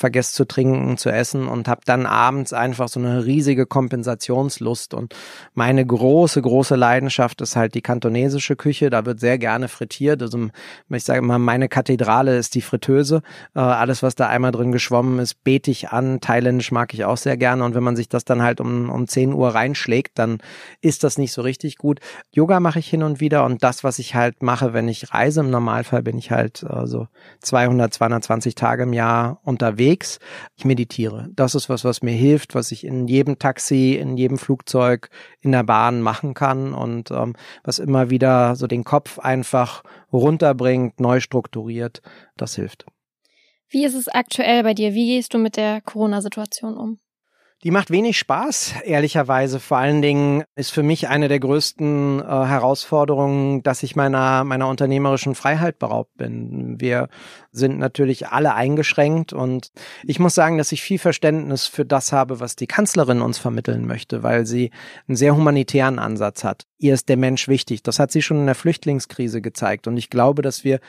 [0.00, 4.94] vergesse zu trinken, zu essen und habe dann abends einfach so eine riesige Kompensationslust.
[4.94, 5.14] Und
[5.52, 8.88] meine große, große Leidenschaft ist halt die kantonesische Küche.
[8.88, 10.22] Da wird sehr gerne frittiert.
[10.22, 10.48] Also
[10.88, 13.20] ich sage immer, meine Kathedrale ist die Fritteuse.
[13.54, 16.20] Äh, alles, was da einmal drin geschwommen ist, bete ich an.
[16.22, 17.62] Thailändisch mag ich auch sehr gerne.
[17.62, 20.38] Und wenn man sich das dann halt um, um 10 Uhr reinschlägt, dann
[20.80, 22.00] ist das nicht so richtig gut.
[22.32, 25.40] Yoga mache ich hin und wieder und das, was ich halt mache, wenn ich reise,
[25.40, 27.08] im Normalfall bin ich halt äh, so
[27.40, 30.18] 200, 220 Tage im Jahr unterwegs unterwegs.
[30.56, 31.28] Ich meditiere.
[31.34, 35.52] Das ist was, was mir hilft, was ich in jedem Taxi, in jedem Flugzeug, in
[35.52, 41.20] der Bahn machen kann und ähm, was immer wieder so den Kopf einfach runterbringt, neu
[41.20, 42.02] strukturiert.
[42.36, 42.86] Das hilft.
[43.68, 44.94] Wie ist es aktuell bei dir?
[44.94, 46.98] Wie gehst du mit der Corona-Situation um?
[47.62, 49.60] Die macht wenig Spaß, ehrlicherweise.
[49.60, 54.66] Vor allen Dingen ist für mich eine der größten äh, Herausforderungen, dass ich meiner, meiner
[54.66, 56.80] unternehmerischen Freiheit beraubt bin.
[56.80, 57.08] Wir
[57.52, 59.72] sind natürlich alle eingeschränkt und
[60.04, 63.86] ich muss sagen, dass ich viel Verständnis für das habe, was die Kanzlerin uns vermitteln
[63.86, 64.70] möchte, weil sie
[65.06, 66.66] einen sehr humanitären Ansatz hat.
[66.78, 67.82] Ihr ist der Mensch wichtig.
[67.82, 69.86] Das hat sie schon in der Flüchtlingskrise gezeigt.
[69.86, 70.80] Und ich glaube, dass wir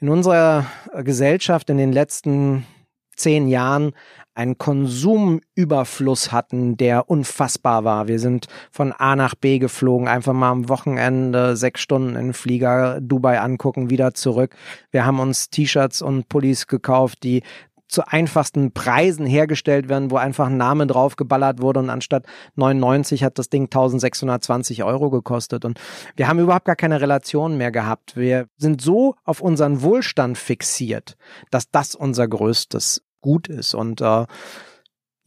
[0.00, 0.66] in unserer
[1.04, 2.66] Gesellschaft in den letzten
[3.16, 3.92] zehn Jahren
[4.34, 8.06] einen Konsumüberfluss hatten, der unfassbar war.
[8.06, 13.00] Wir sind von A nach B geflogen, einfach mal am Wochenende sechs Stunden in Flieger
[13.00, 14.54] Dubai angucken, wieder zurück.
[14.90, 17.42] Wir haben uns T-Shirts und Pullis gekauft, die
[17.88, 22.26] zu einfachsten Preisen hergestellt werden, wo einfach ein Name draufgeballert wurde und anstatt
[22.56, 25.78] 99 hat das Ding 1620 Euro gekostet und
[26.16, 28.16] wir haben überhaupt gar keine Relation mehr gehabt.
[28.16, 31.16] Wir sind so auf unseren Wohlstand fixiert,
[31.50, 33.74] dass das unser größtes gut ist.
[33.74, 34.24] Und äh,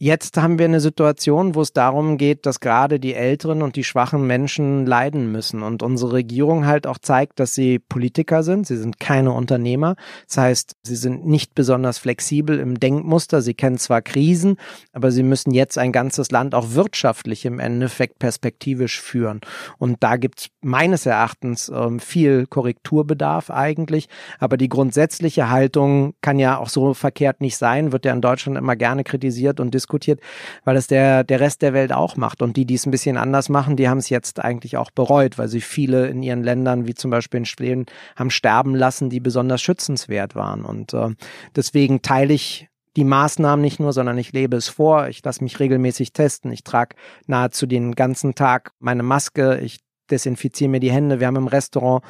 [0.02, 3.84] Jetzt haben wir eine Situation, wo es darum geht, dass gerade die älteren und die
[3.84, 5.62] schwachen Menschen leiden müssen.
[5.62, 8.66] Und unsere Regierung halt auch zeigt, dass sie Politiker sind.
[8.66, 9.96] Sie sind keine Unternehmer.
[10.26, 13.42] Das heißt, sie sind nicht besonders flexibel im Denkmuster.
[13.42, 14.56] Sie kennen zwar Krisen,
[14.94, 19.42] aber sie müssen jetzt ein ganzes Land auch wirtschaftlich im Endeffekt perspektivisch führen.
[19.76, 24.08] Und da gibt es meines Erachtens äh, viel Korrekturbedarf eigentlich.
[24.38, 28.56] Aber die grundsätzliche Haltung kann ja auch so verkehrt nicht sein, wird ja in Deutschland
[28.56, 30.20] immer gerne kritisiert und diskutiert diskutiert,
[30.64, 32.42] weil es der, der Rest der Welt auch macht.
[32.42, 35.36] Und die, die es ein bisschen anders machen, die haben es jetzt eigentlich auch bereut,
[35.38, 39.20] weil sie viele in ihren Ländern, wie zum Beispiel in Schweden, haben sterben lassen, die
[39.20, 40.64] besonders schützenswert waren.
[40.64, 41.08] Und äh,
[41.56, 45.08] deswegen teile ich die Maßnahmen nicht nur, sondern ich lebe es vor.
[45.08, 46.52] Ich lasse mich regelmäßig testen.
[46.52, 49.58] Ich trage nahezu den ganzen Tag meine Maske.
[49.58, 49.78] Ich
[50.10, 51.20] desinfiziere mir die Hände.
[51.20, 52.02] Wir haben im Restaurant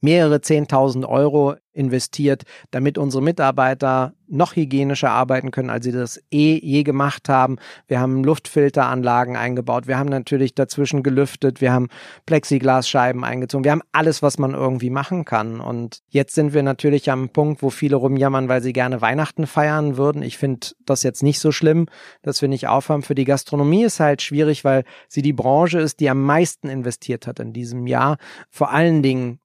[0.00, 6.58] mehrere Zehntausend Euro investiert, damit unsere Mitarbeiter noch hygienischer arbeiten können, als sie das eh
[6.58, 7.56] je gemacht haben.
[7.86, 9.86] Wir haben Luftfilteranlagen eingebaut.
[9.86, 11.60] Wir haben natürlich dazwischen gelüftet.
[11.60, 11.88] Wir haben
[12.26, 13.64] Plexiglasscheiben eingezogen.
[13.64, 15.60] Wir haben alles, was man irgendwie machen kann.
[15.60, 19.96] Und jetzt sind wir natürlich am Punkt, wo viele rumjammern, weil sie gerne Weihnachten feiern
[19.96, 20.22] würden.
[20.22, 21.86] Ich finde das jetzt nicht so schlimm,
[22.22, 23.02] dass wir nicht aufhaben.
[23.02, 27.26] Für die Gastronomie ist halt schwierig, weil sie die Branche ist, die am meisten investiert
[27.26, 28.18] hat in diesem Jahr.
[28.50, 29.38] Vor allen Dingen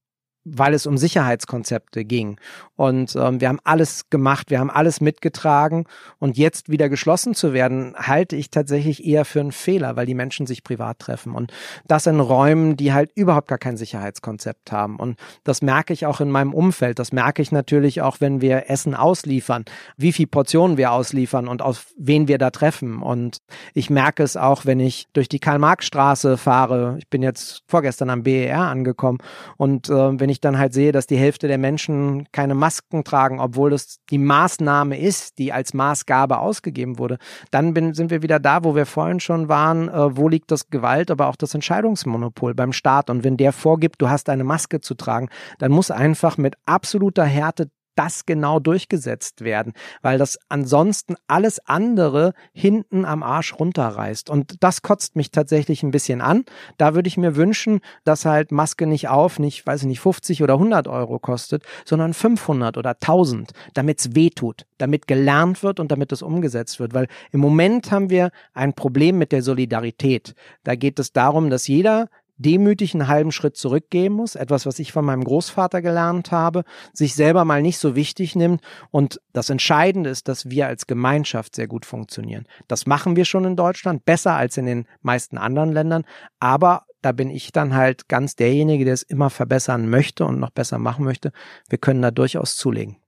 [0.45, 2.37] weil es um Sicherheitskonzepte ging.
[2.75, 5.85] Und ähm, wir haben alles gemacht, wir haben alles mitgetragen.
[6.19, 10.15] Und jetzt wieder geschlossen zu werden, halte ich tatsächlich eher für einen Fehler, weil die
[10.15, 11.33] Menschen sich privat treffen.
[11.35, 11.53] Und
[11.87, 14.97] das in Räumen, die halt überhaupt gar kein Sicherheitskonzept haben.
[14.97, 16.99] Und das merke ich auch in meinem Umfeld.
[16.99, 19.65] Das merke ich natürlich auch, wenn wir Essen ausliefern,
[19.97, 23.01] wie viel Portionen wir ausliefern und auf wen wir da treffen.
[23.01, 23.37] Und
[23.73, 26.95] ich merke es auch, wenn ich durch die Karl-Marx-Straße fahre.
[26.97, 29.19] Ich bin jetzt vorgestern am BER angekommen.
[29.57, 33.39] Und äh, wenn ich dann halt sehe, dass die Hälfte der Menschen keine Masken tragen,
[33.39, 37.17] obwohl das die Maßnahme ist, die als Maßgabe ausgegeben wurde,
[37.51, 40.69] dann bin, sind wir wieder da, wo wir vorhin schon waren, äh, wo liegt das
[40.69, 43.09] Gewalt, aber auch das Entscheidungsmonopol beim Staat.
[43.09, 47.25] Und wenn der vorgibt, du hast eine Maske zu tragen, dann muss einfach mit absoluter
[47.25, 54.29] Härte das genau durchgesetzt werden, weil das ansonsten alles andere hinten am Arsch runterreißt.
[54.29, 56.45] Und das kotzt mich tatsächlich ein bisschen an.
[56.77, 60.43] Da würde ich mir wünschen, dass halt Maske nicht auf, nicht, weiß ich nicht, 50
[60.43, 65.79] oder 100 Euro kostet, sondern 500 oder 1000, damit es weh tut, damit gelernt wird
[65.79, 66.93] und damit es umgesetzt wird.
[66.93, 70.35] Weil im Moment haben wir ein Problem mit der Solidarität.
[70.63, 74.91] Da geht es darum, dass jeder demütig einen halben Schritt zurückgehen muss, etwas, was ich
[74.91, 80.09] von meinem Großvater gelernt habe, sich selber mal nicht so wichtig nimmt und das Entscheidende
[80.09, 82.45] ist, dass wir als Gemeinschaft sehr gut funktionieren.
[82.67, 86.05] Das machen wir schon in Deutschland, besser als in den meisten anderen Ländern,
[86.39, 90.51] aber da bin ich dann halt ganz derjenige, der es immer verbessern möchte und noch
[90.51, 91.31] besser machen möchte.
[91.69, 93.02] Wir können da durchaus zulegen.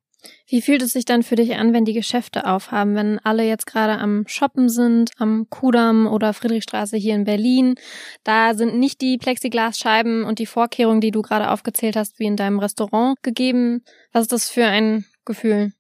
[0.48, 3.66] Wie fühlt es sich dann für dich an, wenn die Geschäfte aufhaben, wenn alle jetzt
[3.66, 7.76] gerade am Shoppen sind, am Kudamm oder Friedrichstraße hier in Berlin?
[8.24, 12.36] Da sind nicht die Plexiglasscheiben und die Vorkehrungen, die du gerade aufgezählt hast, wie in
[12.36, 13.84] deinem Restaurant gegeben.
[14.12, 15.72] Was ist das für ein Gefühl?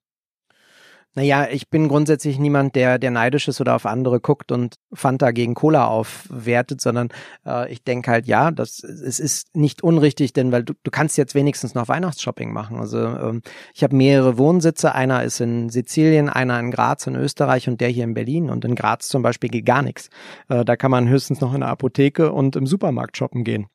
[1.17, 5.31] Naja, ich bin grundsätzlich niemand, der, der neidisch ist oder auf andere guckt und Fanta
[5.31, 7.07] gegen Cola aufwertet, sondern
[7.45, 11.17] äh, ich denke halt, ja, das, es ist nicht unrichtig, denn weil du, du kannst
[11.17, 12.77] jetzt wenigstens noch Weihnachtsshopping machen.
[12.79, 13.41] Also ähm,
[13.73, 17.87] ich habe mehrere Wohnsitze, einer ist in Sizilien, einer in Graz in Österreich und der
[17.87, 18.49] hier in Berlin.
[18.49, 20.09] Und in Graz zum Beispiel geht gar nichts.
[20.49, 23.67] Äh, da kann man höchstens noch in der Apotheke und im Supermarkt shoppen gehen.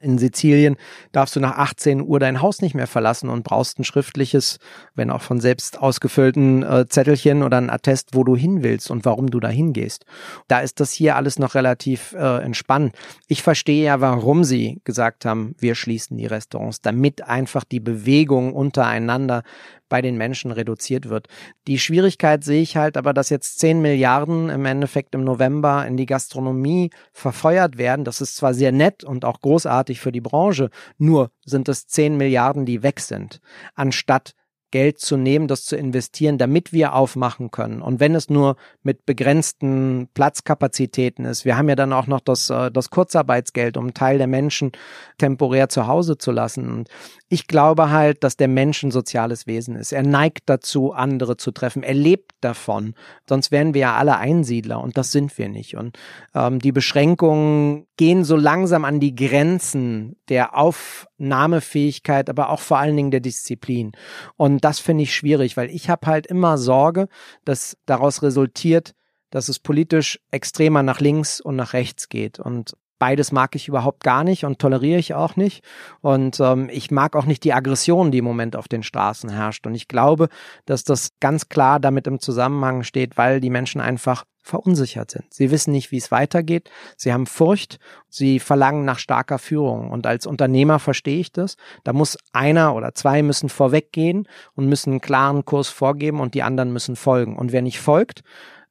[0.00, 0.76] In Sizilien
[1.10, 4.58] darfst du nach 18 Uhr dein Haus nicht mehr verlassen und brauchst ein schriftliches,
[4.94, 9.04] wenn auch von selbst ausgefüllten äh, Zettelchen oder ein Attest, wo du hin willst und
[9.04, 10.04] warum du da hingehst.
[10.46, 12.94] Da ist das hier alles noch relativ äh, entspannt.
[13.26, 18.52] Ich verstehe ja, warum sie gesagt haben, wir schließen die Restaurants, damit einfach die Bewegung
[18.52, 19.42] untereinander
[19.88, 21.28] bei den Menschen reduziert wird.
[21.66, 25.96] Die Schwierigkeit sehe ich halt aber, dass jetzt 10 Milliarden im Endeffekt im November in
[25.96, 28.04] die Gastronomie verfeuert werden.
[28.04, 32.16] Das ist zwar sehr nett und auch großartig für die Branche, nur sind es 10
[32.16, 33.40] Milliarden, die weg sind,
[33.74, 34.34] anstatt
[34.70, 37.80] Geld zu nehmen, das zu investieren, damit wir aufmachen können.
[37.80, 42.50] Und wenn es nur mit begrenzten Platzkapazitäten ist, wir haben ja dann auch noch das,
[42.50, 44.72] äh, das Kurzarbeitsgeld, um einen Teil der Menschen
[45.16, 46.68] temporär zu Hause zu lassen.
[46.70, 46.88] Und
[47.28, 49.92] ich glaube halt, dass der Mensch ein soziales Wesen ist.
[49.92, 51.82] Er neigt dazu, andere zu treffen.
[51.82, 52.94] Er lebt davon.
[53.28, 55.76] Sonst wären wir ja alle Einsiedler und das sind wir nicht.
[55.76, 55.98] Und
[56.34, 62.96] ähm, die Beschränkungen gehen so langsam an die Grenzen der Aufnahmefähigkeit, aber auch vor allen
[62.96, 63.92] Dingen der Disziplin.
[64.36, 67.08] Und das finde ich schwierig, weil ich habe halt immer Sorge,
[67.44, 68.94] dass daraus resultiert,
[69.30, 72.38] dass es politisch extremer nach links und nach rechts geht.
[72.38, 75.62] Und Beides mag ich überhaupt gar nicht und toleriere ich auch nicht.
[76.00, 79.66] Und ähm, ich mag auch nicht die Aggression, die im Moment auf den Straßen herrscht.
[79.66, 80.28] Und ich glaube,
[80.66, 85.32] dass das ganz klar damit im Zusammenhang steht, weil die Menschen einfach verunsichert sind.
[85.32, 86.70] Sie wissen nicht, wie es weitergeht.
[86.96, 87.78] Sie haben Furcht.
[88.08, 89.90] Sie verlangen nach starker Führung.
[89.90, 91.56] Und als Unternehmer verstehe ich das.
[91.84, 96.42] Da muss einer oder zwei müssen vorweggehen und müssen einen klaren Kurs vorgeben und die
[96.42, 97.36] anderen müssen folgen.
[97.36, 98.22] Und wer nicht folgt,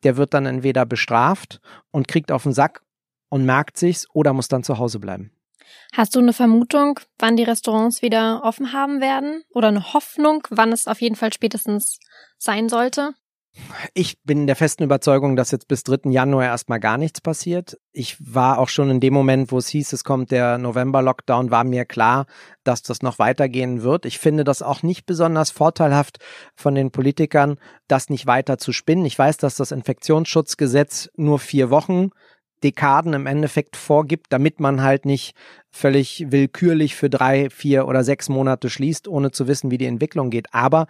[0.03, 1.61] der wird dann entweder bestraft
[1.91, 2.82] und kriegt auf den Sack
[3.30, 5.32] und merkt sich's oder muss dann zu Hause bleiben.
[5.93, 9.43] Hast du eine Vermutung, wann die Restaurants wieder offen haben werden?
[9.53, 11.99] Oder eine Hoffnung, wann es auf jeden Fall spätestens
[12.38, 13.13] sein sollte?
[13.93, 16.09] Ich bin der festen Überzeugung, dass jetzt bis 3.
[16.11, 17.77] Januar erstmal gar nichts passiert.
[17.91, 21.63] Ich war auch schon in dem Moment, wo es hieß, es kommt der November-Lockdown, war
[21.63, 22.25] mir klar,
[22.63, 24.05] dass das noch weitergehen wird.
[24.05, 26.17] Ich finde das auch nicht besonders vorteilhaft
[26.55, 29.05] von den Politikern, das nicht weiter zu spinnen.
[29.05, 32.09] Ich weiß, dass das Infektionsschutzgesetz nur vier Wochen
[32.63, 35.35] Dekaden im Endeffekt vorgibt, damit man halt nicht
[35.69, 40.29] völlig willkürlich für drei, vier oder sechs Monate schließt, ohne zu wissen, wie die Entwicklung
[40.29, 40.53] geht.
[40.53, 40.87] Aber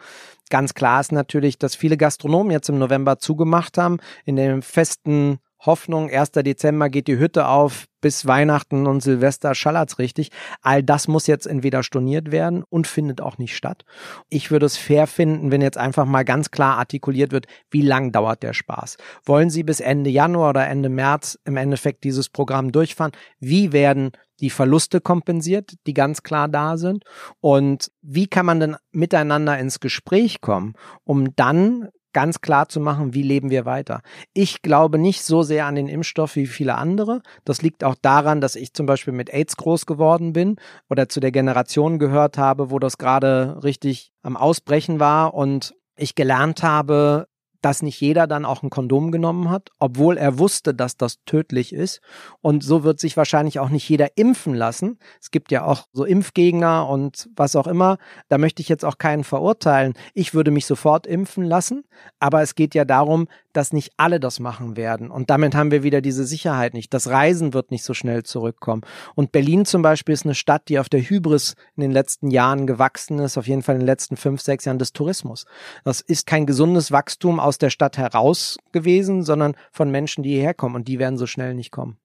[0.50, 5.40] ganz klar ist natürlich, dass viele Gastronomen jetzt im November zugemacht haben, in dem festen
[5.60, 6.32] Hoffnung, 1.
[6.32, 10.30] Dezember geht die Hütte auf, bis Weihnachten und Silvester schallert's richtig.
[10.62, 13.84] All das muss jetzt entweder storniert werden und findet auch nicht statt.
[14.30, 18.12] Ich würde es fair finden, wenn jetzt einfach mal ganz klar artikuliert wird, wie lang
[18.12, 18.98] dauert der Spaß.
[19.26, 23.14] Wollen Sie bis Ende Januar oder Ende März im Endeffekt dieses Programm durchfahren?
[23.40, 27.04] Wie werden die Verluste kompensiert, die ganz klar da sind?
[27.40, 33.14] Und wie kann man denn miteinander ins Gespräch kommen, um dann ganz klar zu machen,
[33.14, 34.02] wie leben wir weiter.
[34.34, 37.22] Ich glaube nicht so sehr an den Impfstoff wie viele andere.
[37.46, 40.56] Das liegt auch daran, dass ich zum Beispiel mit AIDS groß geworden bin
[40.90, 46.16] oder zu der Generation gehört habe, wo das gerade richtig am Ausbrechen war und ich
[46.16, 47.28] gelernt habe,
[47.68, 51.74] dass nicht jeder dann auch ein Kondom genommen hat, obwohl er wusste, dass das tödlich
[51.74, 52.00] ist.
[52.40, 55.00] Und so wird sich wahrscheinlich auch nicht jeder impfen lassen.
[55.20, 57.98] Es gibt ja auch so Impfgegner und was auch immer.
[58.30, 59.96] Da möchte ich jetzt auch keinen verurteilen.
[60.14, 61.84] Ich würde mich sofort impfen lassen.
[62.22, 65.10] Aber es geht ja darum, dass nicht alle das machen werden.
[65.10, 66.94] Und damit haben wir wieder diese Sicherheit nicht.
[66.94, 68.84] Das Reisen wird nicht so schnell zurückkommen.
[69.16, 72.68] Und Berlin zum Beispiel ist eine Stadt, die auf der Hybris in den letzten Jahren
[72.68, 75.46] gewachsen ist, auf jeden Fall in den letzten fünf, sechs Jahren des Tourismus.
[75.84, 80.54] Das ist kein gesundes Wachstum aus der Stadt heraus gewesen, sondern von Menschen, die hierher
[80.54, 80.76] kommen.
[80.76, 81.98] Und die werden so schnell nicht kommen.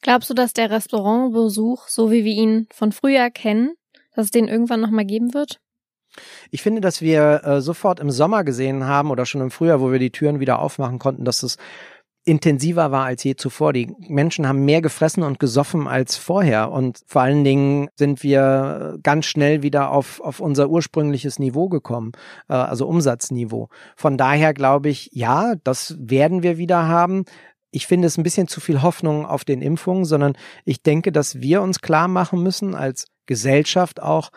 [0.00, 3.74] Glaubst du, dass der Restaurantbesuch, so wie wir ihn von früher kennen,
[4.14, 5.60] dass es den irgendwann nochmal geben wird?
[6.50, 9.92] Ich finde, dass wir äh, sofort im Sommer gesehen haben oder schon im Frühjahr, wo
[9.92, 11.56] wir die Türen wieder aufmachen konnten, dass es
[12.24, 13.72] intensiver war als je zuvor.
[13.72, 16.70] Die Menschen haben mehr gefressen und gesoffen als vorher.
[16.70, 22.12] Und vor allen Dingen sind wir ganz schnell wieder auf, auf unser ursprüngliches Niveau gekommen,
[22.48, 23.68] äh, also Umsatzniveau.
[23.96, 27.24] Von daher glaube ich, ja, das werden wir wieder haben.
[27.70, 31.40] Ich finde es ein bisschen zu viel Hoffnung auf den Impfungen, sondern ich denke, dass
[31.40, 34.30] wir uns klar machen müssen als Gesellschaft auch,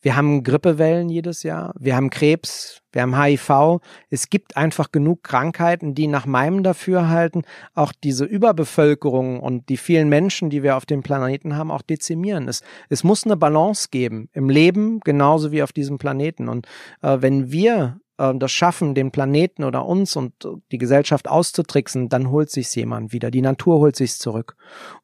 [0.00, 3.80] wir haben Grippewellen jedes Jahr, wir haben Krebs, wir haben HIV.
[4.10, 7.42] Es gibt einfach genug Krankheiten, die nach meinem Dafürhalten
[7.74, 12.48] auch diese Überbevölkerung und die vielen Menschen, die wir auf dem Planeten haben, auch dezimieren.
[12.48, 16.48] Es, es muss eine Balance geben im Leben genauso wie auf diesem Planeten.
[16.48, 16.66] Und
[17.02, 20.32] äh, wenn wir äh, das schaffen, den Planeten oder uns und
[20.70, 23.30] die Gesellschaft auszutricksen, dann holt sich's jemand wieder.
[23.30, 24.56] Die Natur holt sich's zurück.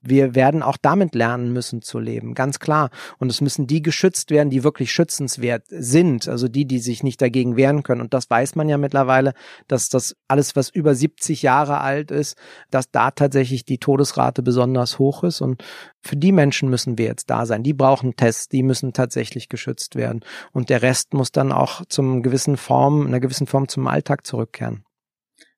[0.02, 2.90] Wir werden auch damit lernen müssen zu leben, ganz klar.
[3.18, 7.22] Und es müssen die geschützt werden, die wirklich schützenswert sind, also die, die sich nicht
[7.22, 8.00] dagegen wehren können.
[8.00, 9.32] Und das weiß man ja mittlerweile,
[9.68, 12.36] dass das alles, was über 70 Jahre alt ist,
[12.70, 15.40] dass da tatsächlich die Todesrate besonders hoch ist.
[15.40, 15.62] Und
[16.04, 17.62] für die Menschen müssen wir jetzt da sein.
[17.62, 20.20] Die brauchen Tests, die müssen tatsächlich geschützt werden.
[20.52, 24.84] Und der Rest muss dann auch zum gewissen Form, einer gewissen Form zum Alltag zurückkehren.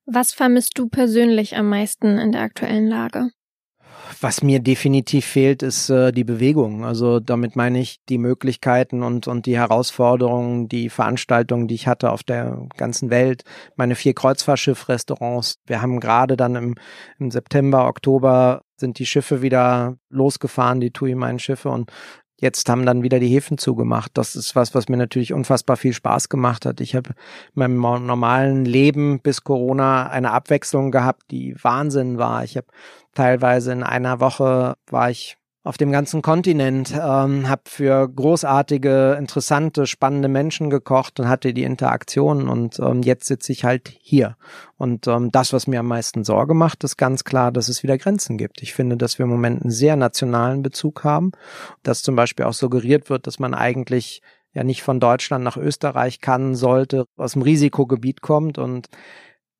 [0.05, 3.29] Was vermisst du persönlich am meisten in der aktuellen Lage?
[4.21, 6.85] Was mir definitiv fehlt, ist äh, die Bewegung.
[6.85, 12.11] Also damit meine ich die Möglichkeiten und, und die Herausforderungen, die Veranstaltungen, die ich hatte
[12.11, 13.43] auf der ganzen Welt.
[13.75, 15.59] Meine vier Kreuzfahrtschiff-Restaurants.
[15.65, 16.75] Wir haben gerade dann im,
[17.19, 21.91] im September, Oktober sind die Schiffe wieder losgefahren, die TUI meinen Schiffe und
[22.39, 24.11] Jetzt haben dann wieder die Häfen zugemacht.
[24.13, 26.81] Das ist was, was mir natürlich unfassbar viel Spaß gemacht hat.
[26.81, 27.15] Ich habe
[27.55, 32.43] in meinem normalen Leben bis Corona eine Abwechslung gehabt, die Wahnsinn war.
[32.43, 32.67] Ich habe
[33.15, 35.37] teilweise in einer Woche war ich
[35.67, 41.63] auf dem ganzen Kontinent, ähm, habe für großartige, interessante, spannende Menschen gekocht und hatte die
[41.63, 44.37] Interaktion und ähm, jetzt sitze ich halt hier.
[44.77, 47.97] Und ähm, das, was mir am meisten Sorge macht, ist ganz klar, dass es wieder
[47.97, 48.61] Grenzen gibt.
[48.61, 51.33] Ich finde, dass wir im Moment einen sehr nationalen Bezug haben,
[51.83, 54.21] dass zum Beispiel auch suggeriert wird, dass man eigentlich
[54.53, 58.87] ja nicht von Deutschland nach Österreich kann, sollte, aus dem Risikogebiet kommt und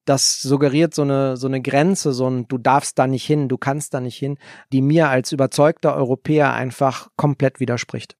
[0.08, 3.58] das suggeriert so eine, so eine Grenze, so ein, du darfst da nicht hin, du
[3.58, 4.38] kannst da nicht hin,
[4.72, 8.16] die mir als überzeugter Europäer einfach komplett widerspricht.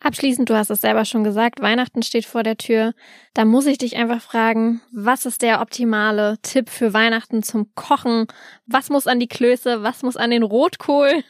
[0.00, 2.92] Abschließend, du hast es selber schon gesagt, Weihnachten steht vor der Tür.
[3.34, 8.26] Da muss ich dich einfach fragen, was ist der optimale Tipp für Weihnachten zum Kochen?
[8.66, 9.82] Was muss an die Klöße?
[9.82, 11.24] Was muss an den Rotkohl?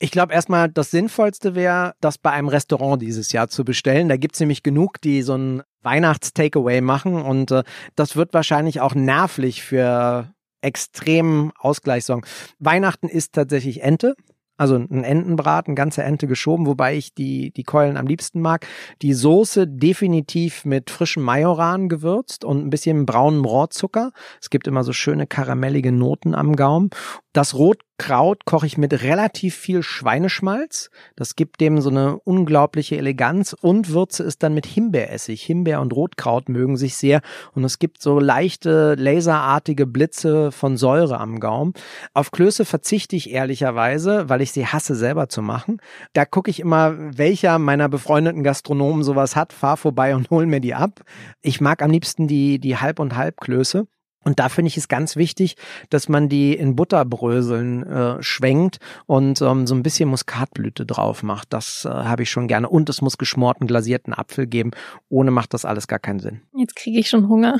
[0.00, 4.08] Ich glaube erstmal, das Sinnvollste wäre, das bei einem Restaurant dieses Jahr zu bestellen.
[4.08, 7.64] Da gibt's nämlich genug, die so ein Weihnachts-Takeaway machen und äh,
[7.96, 12.22] das wird wahrscheinlich auch nervlich für extremen Ausgleich sorgen.
[12.58, 14.14] Weihnachten ist tatsächlich Ente.
[14.56, 18.66] Also ein Entenbraten, ganze Ente geschoben, wobei ich die, die Keulen am liebsten mag.
[19.02, 24.10] Die Soße definitiv mit frischem Majoran gewürzt und ein bisschen braunem Rohrzucker.
[24.42, 26.90] Es gibt immer so schöne karamellige Noten am Gaumen.
[27.32, 27.54] Das
[27.98, 30.90] Rotkraut koche ich mit relativ viel Schweineschmalz.
[31.16, 35.42] Das gibt dem so eine unglaubliche Eleganz und würze es dann mit Himbeeressig.
[35.42, 37.20] Himbeer und Rotkraut mögen sich sehr
[37.54, 41.72] und es gibt so leichte laserartige Blitze von Säure am Gaumen.
[42.14, 45.78] Auf Klöße verzichte ich ehrlicherweise, weil ich sie hasse selber zu machen.
[46.12, 50.60] Da gucke ich immer, welcher meiner befreundeten Gastronomen sowas hat, fahr vorbei und hol mir
[50.60, 51.00] die ab.
[51.42, 53.88] Ich mag am liebsten die, die Halb- und Halbklöße.
[54.28, 55.56] Und da finde ich es ganz wichtig,
[55.88, 61.54] dass man die in Butterbröseln äh, schwenkt und ähm, so ein bisschen Muskatblüte drauf macht.
[61.54, 62.68] Das äh, habe ich schon gerne.
[62.68, 64.72] Und es muss geschmorten, glasierten Apfel geben.
[65.08, 66.42] Ohne macht das alles gar keinen Sinn.
[66.54, 67.58] Jetzt kriege ich schon Hunger.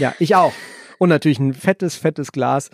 [0.00, 0.52] Ja, ich auch.
[0.98, 2.70] Und natürlich ein fettes, fettes Glas,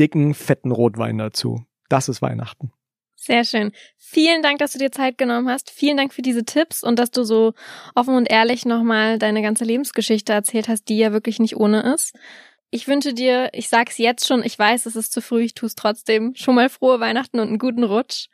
[0.00, 1.64] dicken, fetten Rotwein dazu.
[1.88, 2.72] Das ist Weihnachten.
[3.14, 3.72] Sehr schön.
[3.96, 5.70] Vielen Dank, dass du dir Zeit genommen hast.
[5.70, 7.54] Vielen Dank für diese Tipps und dass du so
[7.94, 12.14] offen und ehrlich nochmal deine ganze Lebensgeschichte erzählt hast, die ja wirklich nicht ohne ist.
[12.74, 15.68] Ich wünsche dir, ich sag's jetzt schon, ich weiß, es ist zu früh, ich tue
[15.68, 18.26] es trotzdem, schon mal frohe Weihnachten und einen guten Rutsch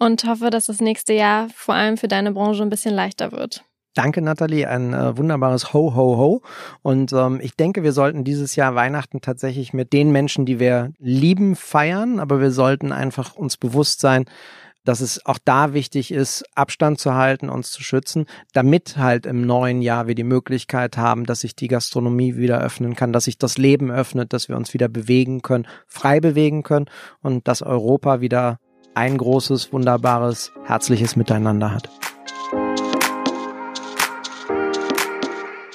[0.00, 3.62] und hoffe, dass das nächste Jahr vor allem für deine Branche ein bisschen leichter wird.
[3.94, 4.68] Danke, Nathalie.
[4.68, 6.42] Ein äh, wunderbares Ho, Ho, Ho.
[6.82, 10.92] Und ähm, ich denke, wir sollten dieses Jahr Weihnachten tatsächlich mit den Menschen, die wir
[10.98, 12.18] lieben, feiern.
[12.18, 14.24] Aber wir sollten einfach uns bewusst sein,
[14.88, 18.24] dass es auch da wichtig ist, Abstand zu halten, uns zu schützen,
[18.54, 22.96] damit halt im neuen Jahr wir die Möglichkeit haben, dass sich die Gastronomie wieder öffnen
[22.96, 26.86] kann, dass sich das Leben öffnet, dass wir uns wieder bewegen können, frei bewegen können
[27.20, 28.60] und dass Europa wieder
[28.94, 31.90] ein großes, wunderbares, herzliches Miteinander hat.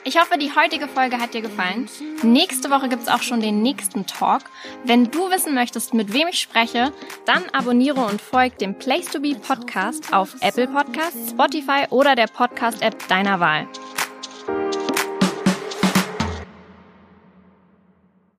[0.06, 1.88] Ich hoffe, die heutige Folge hat dir gefallen.
[2.24, 4.41] Nächste Woche gibt es auch schon den nächsten Talk.
[4.84, 6.91] Wenn du wissen möchtest, mit wem ich spreche,
[7.26, 12.28] dann abonniere und folge dem Place to Be Podcast auf Apple Podcasts, Spotify oder der
[12.28, 13.66] Podcast-App deiner Wahl.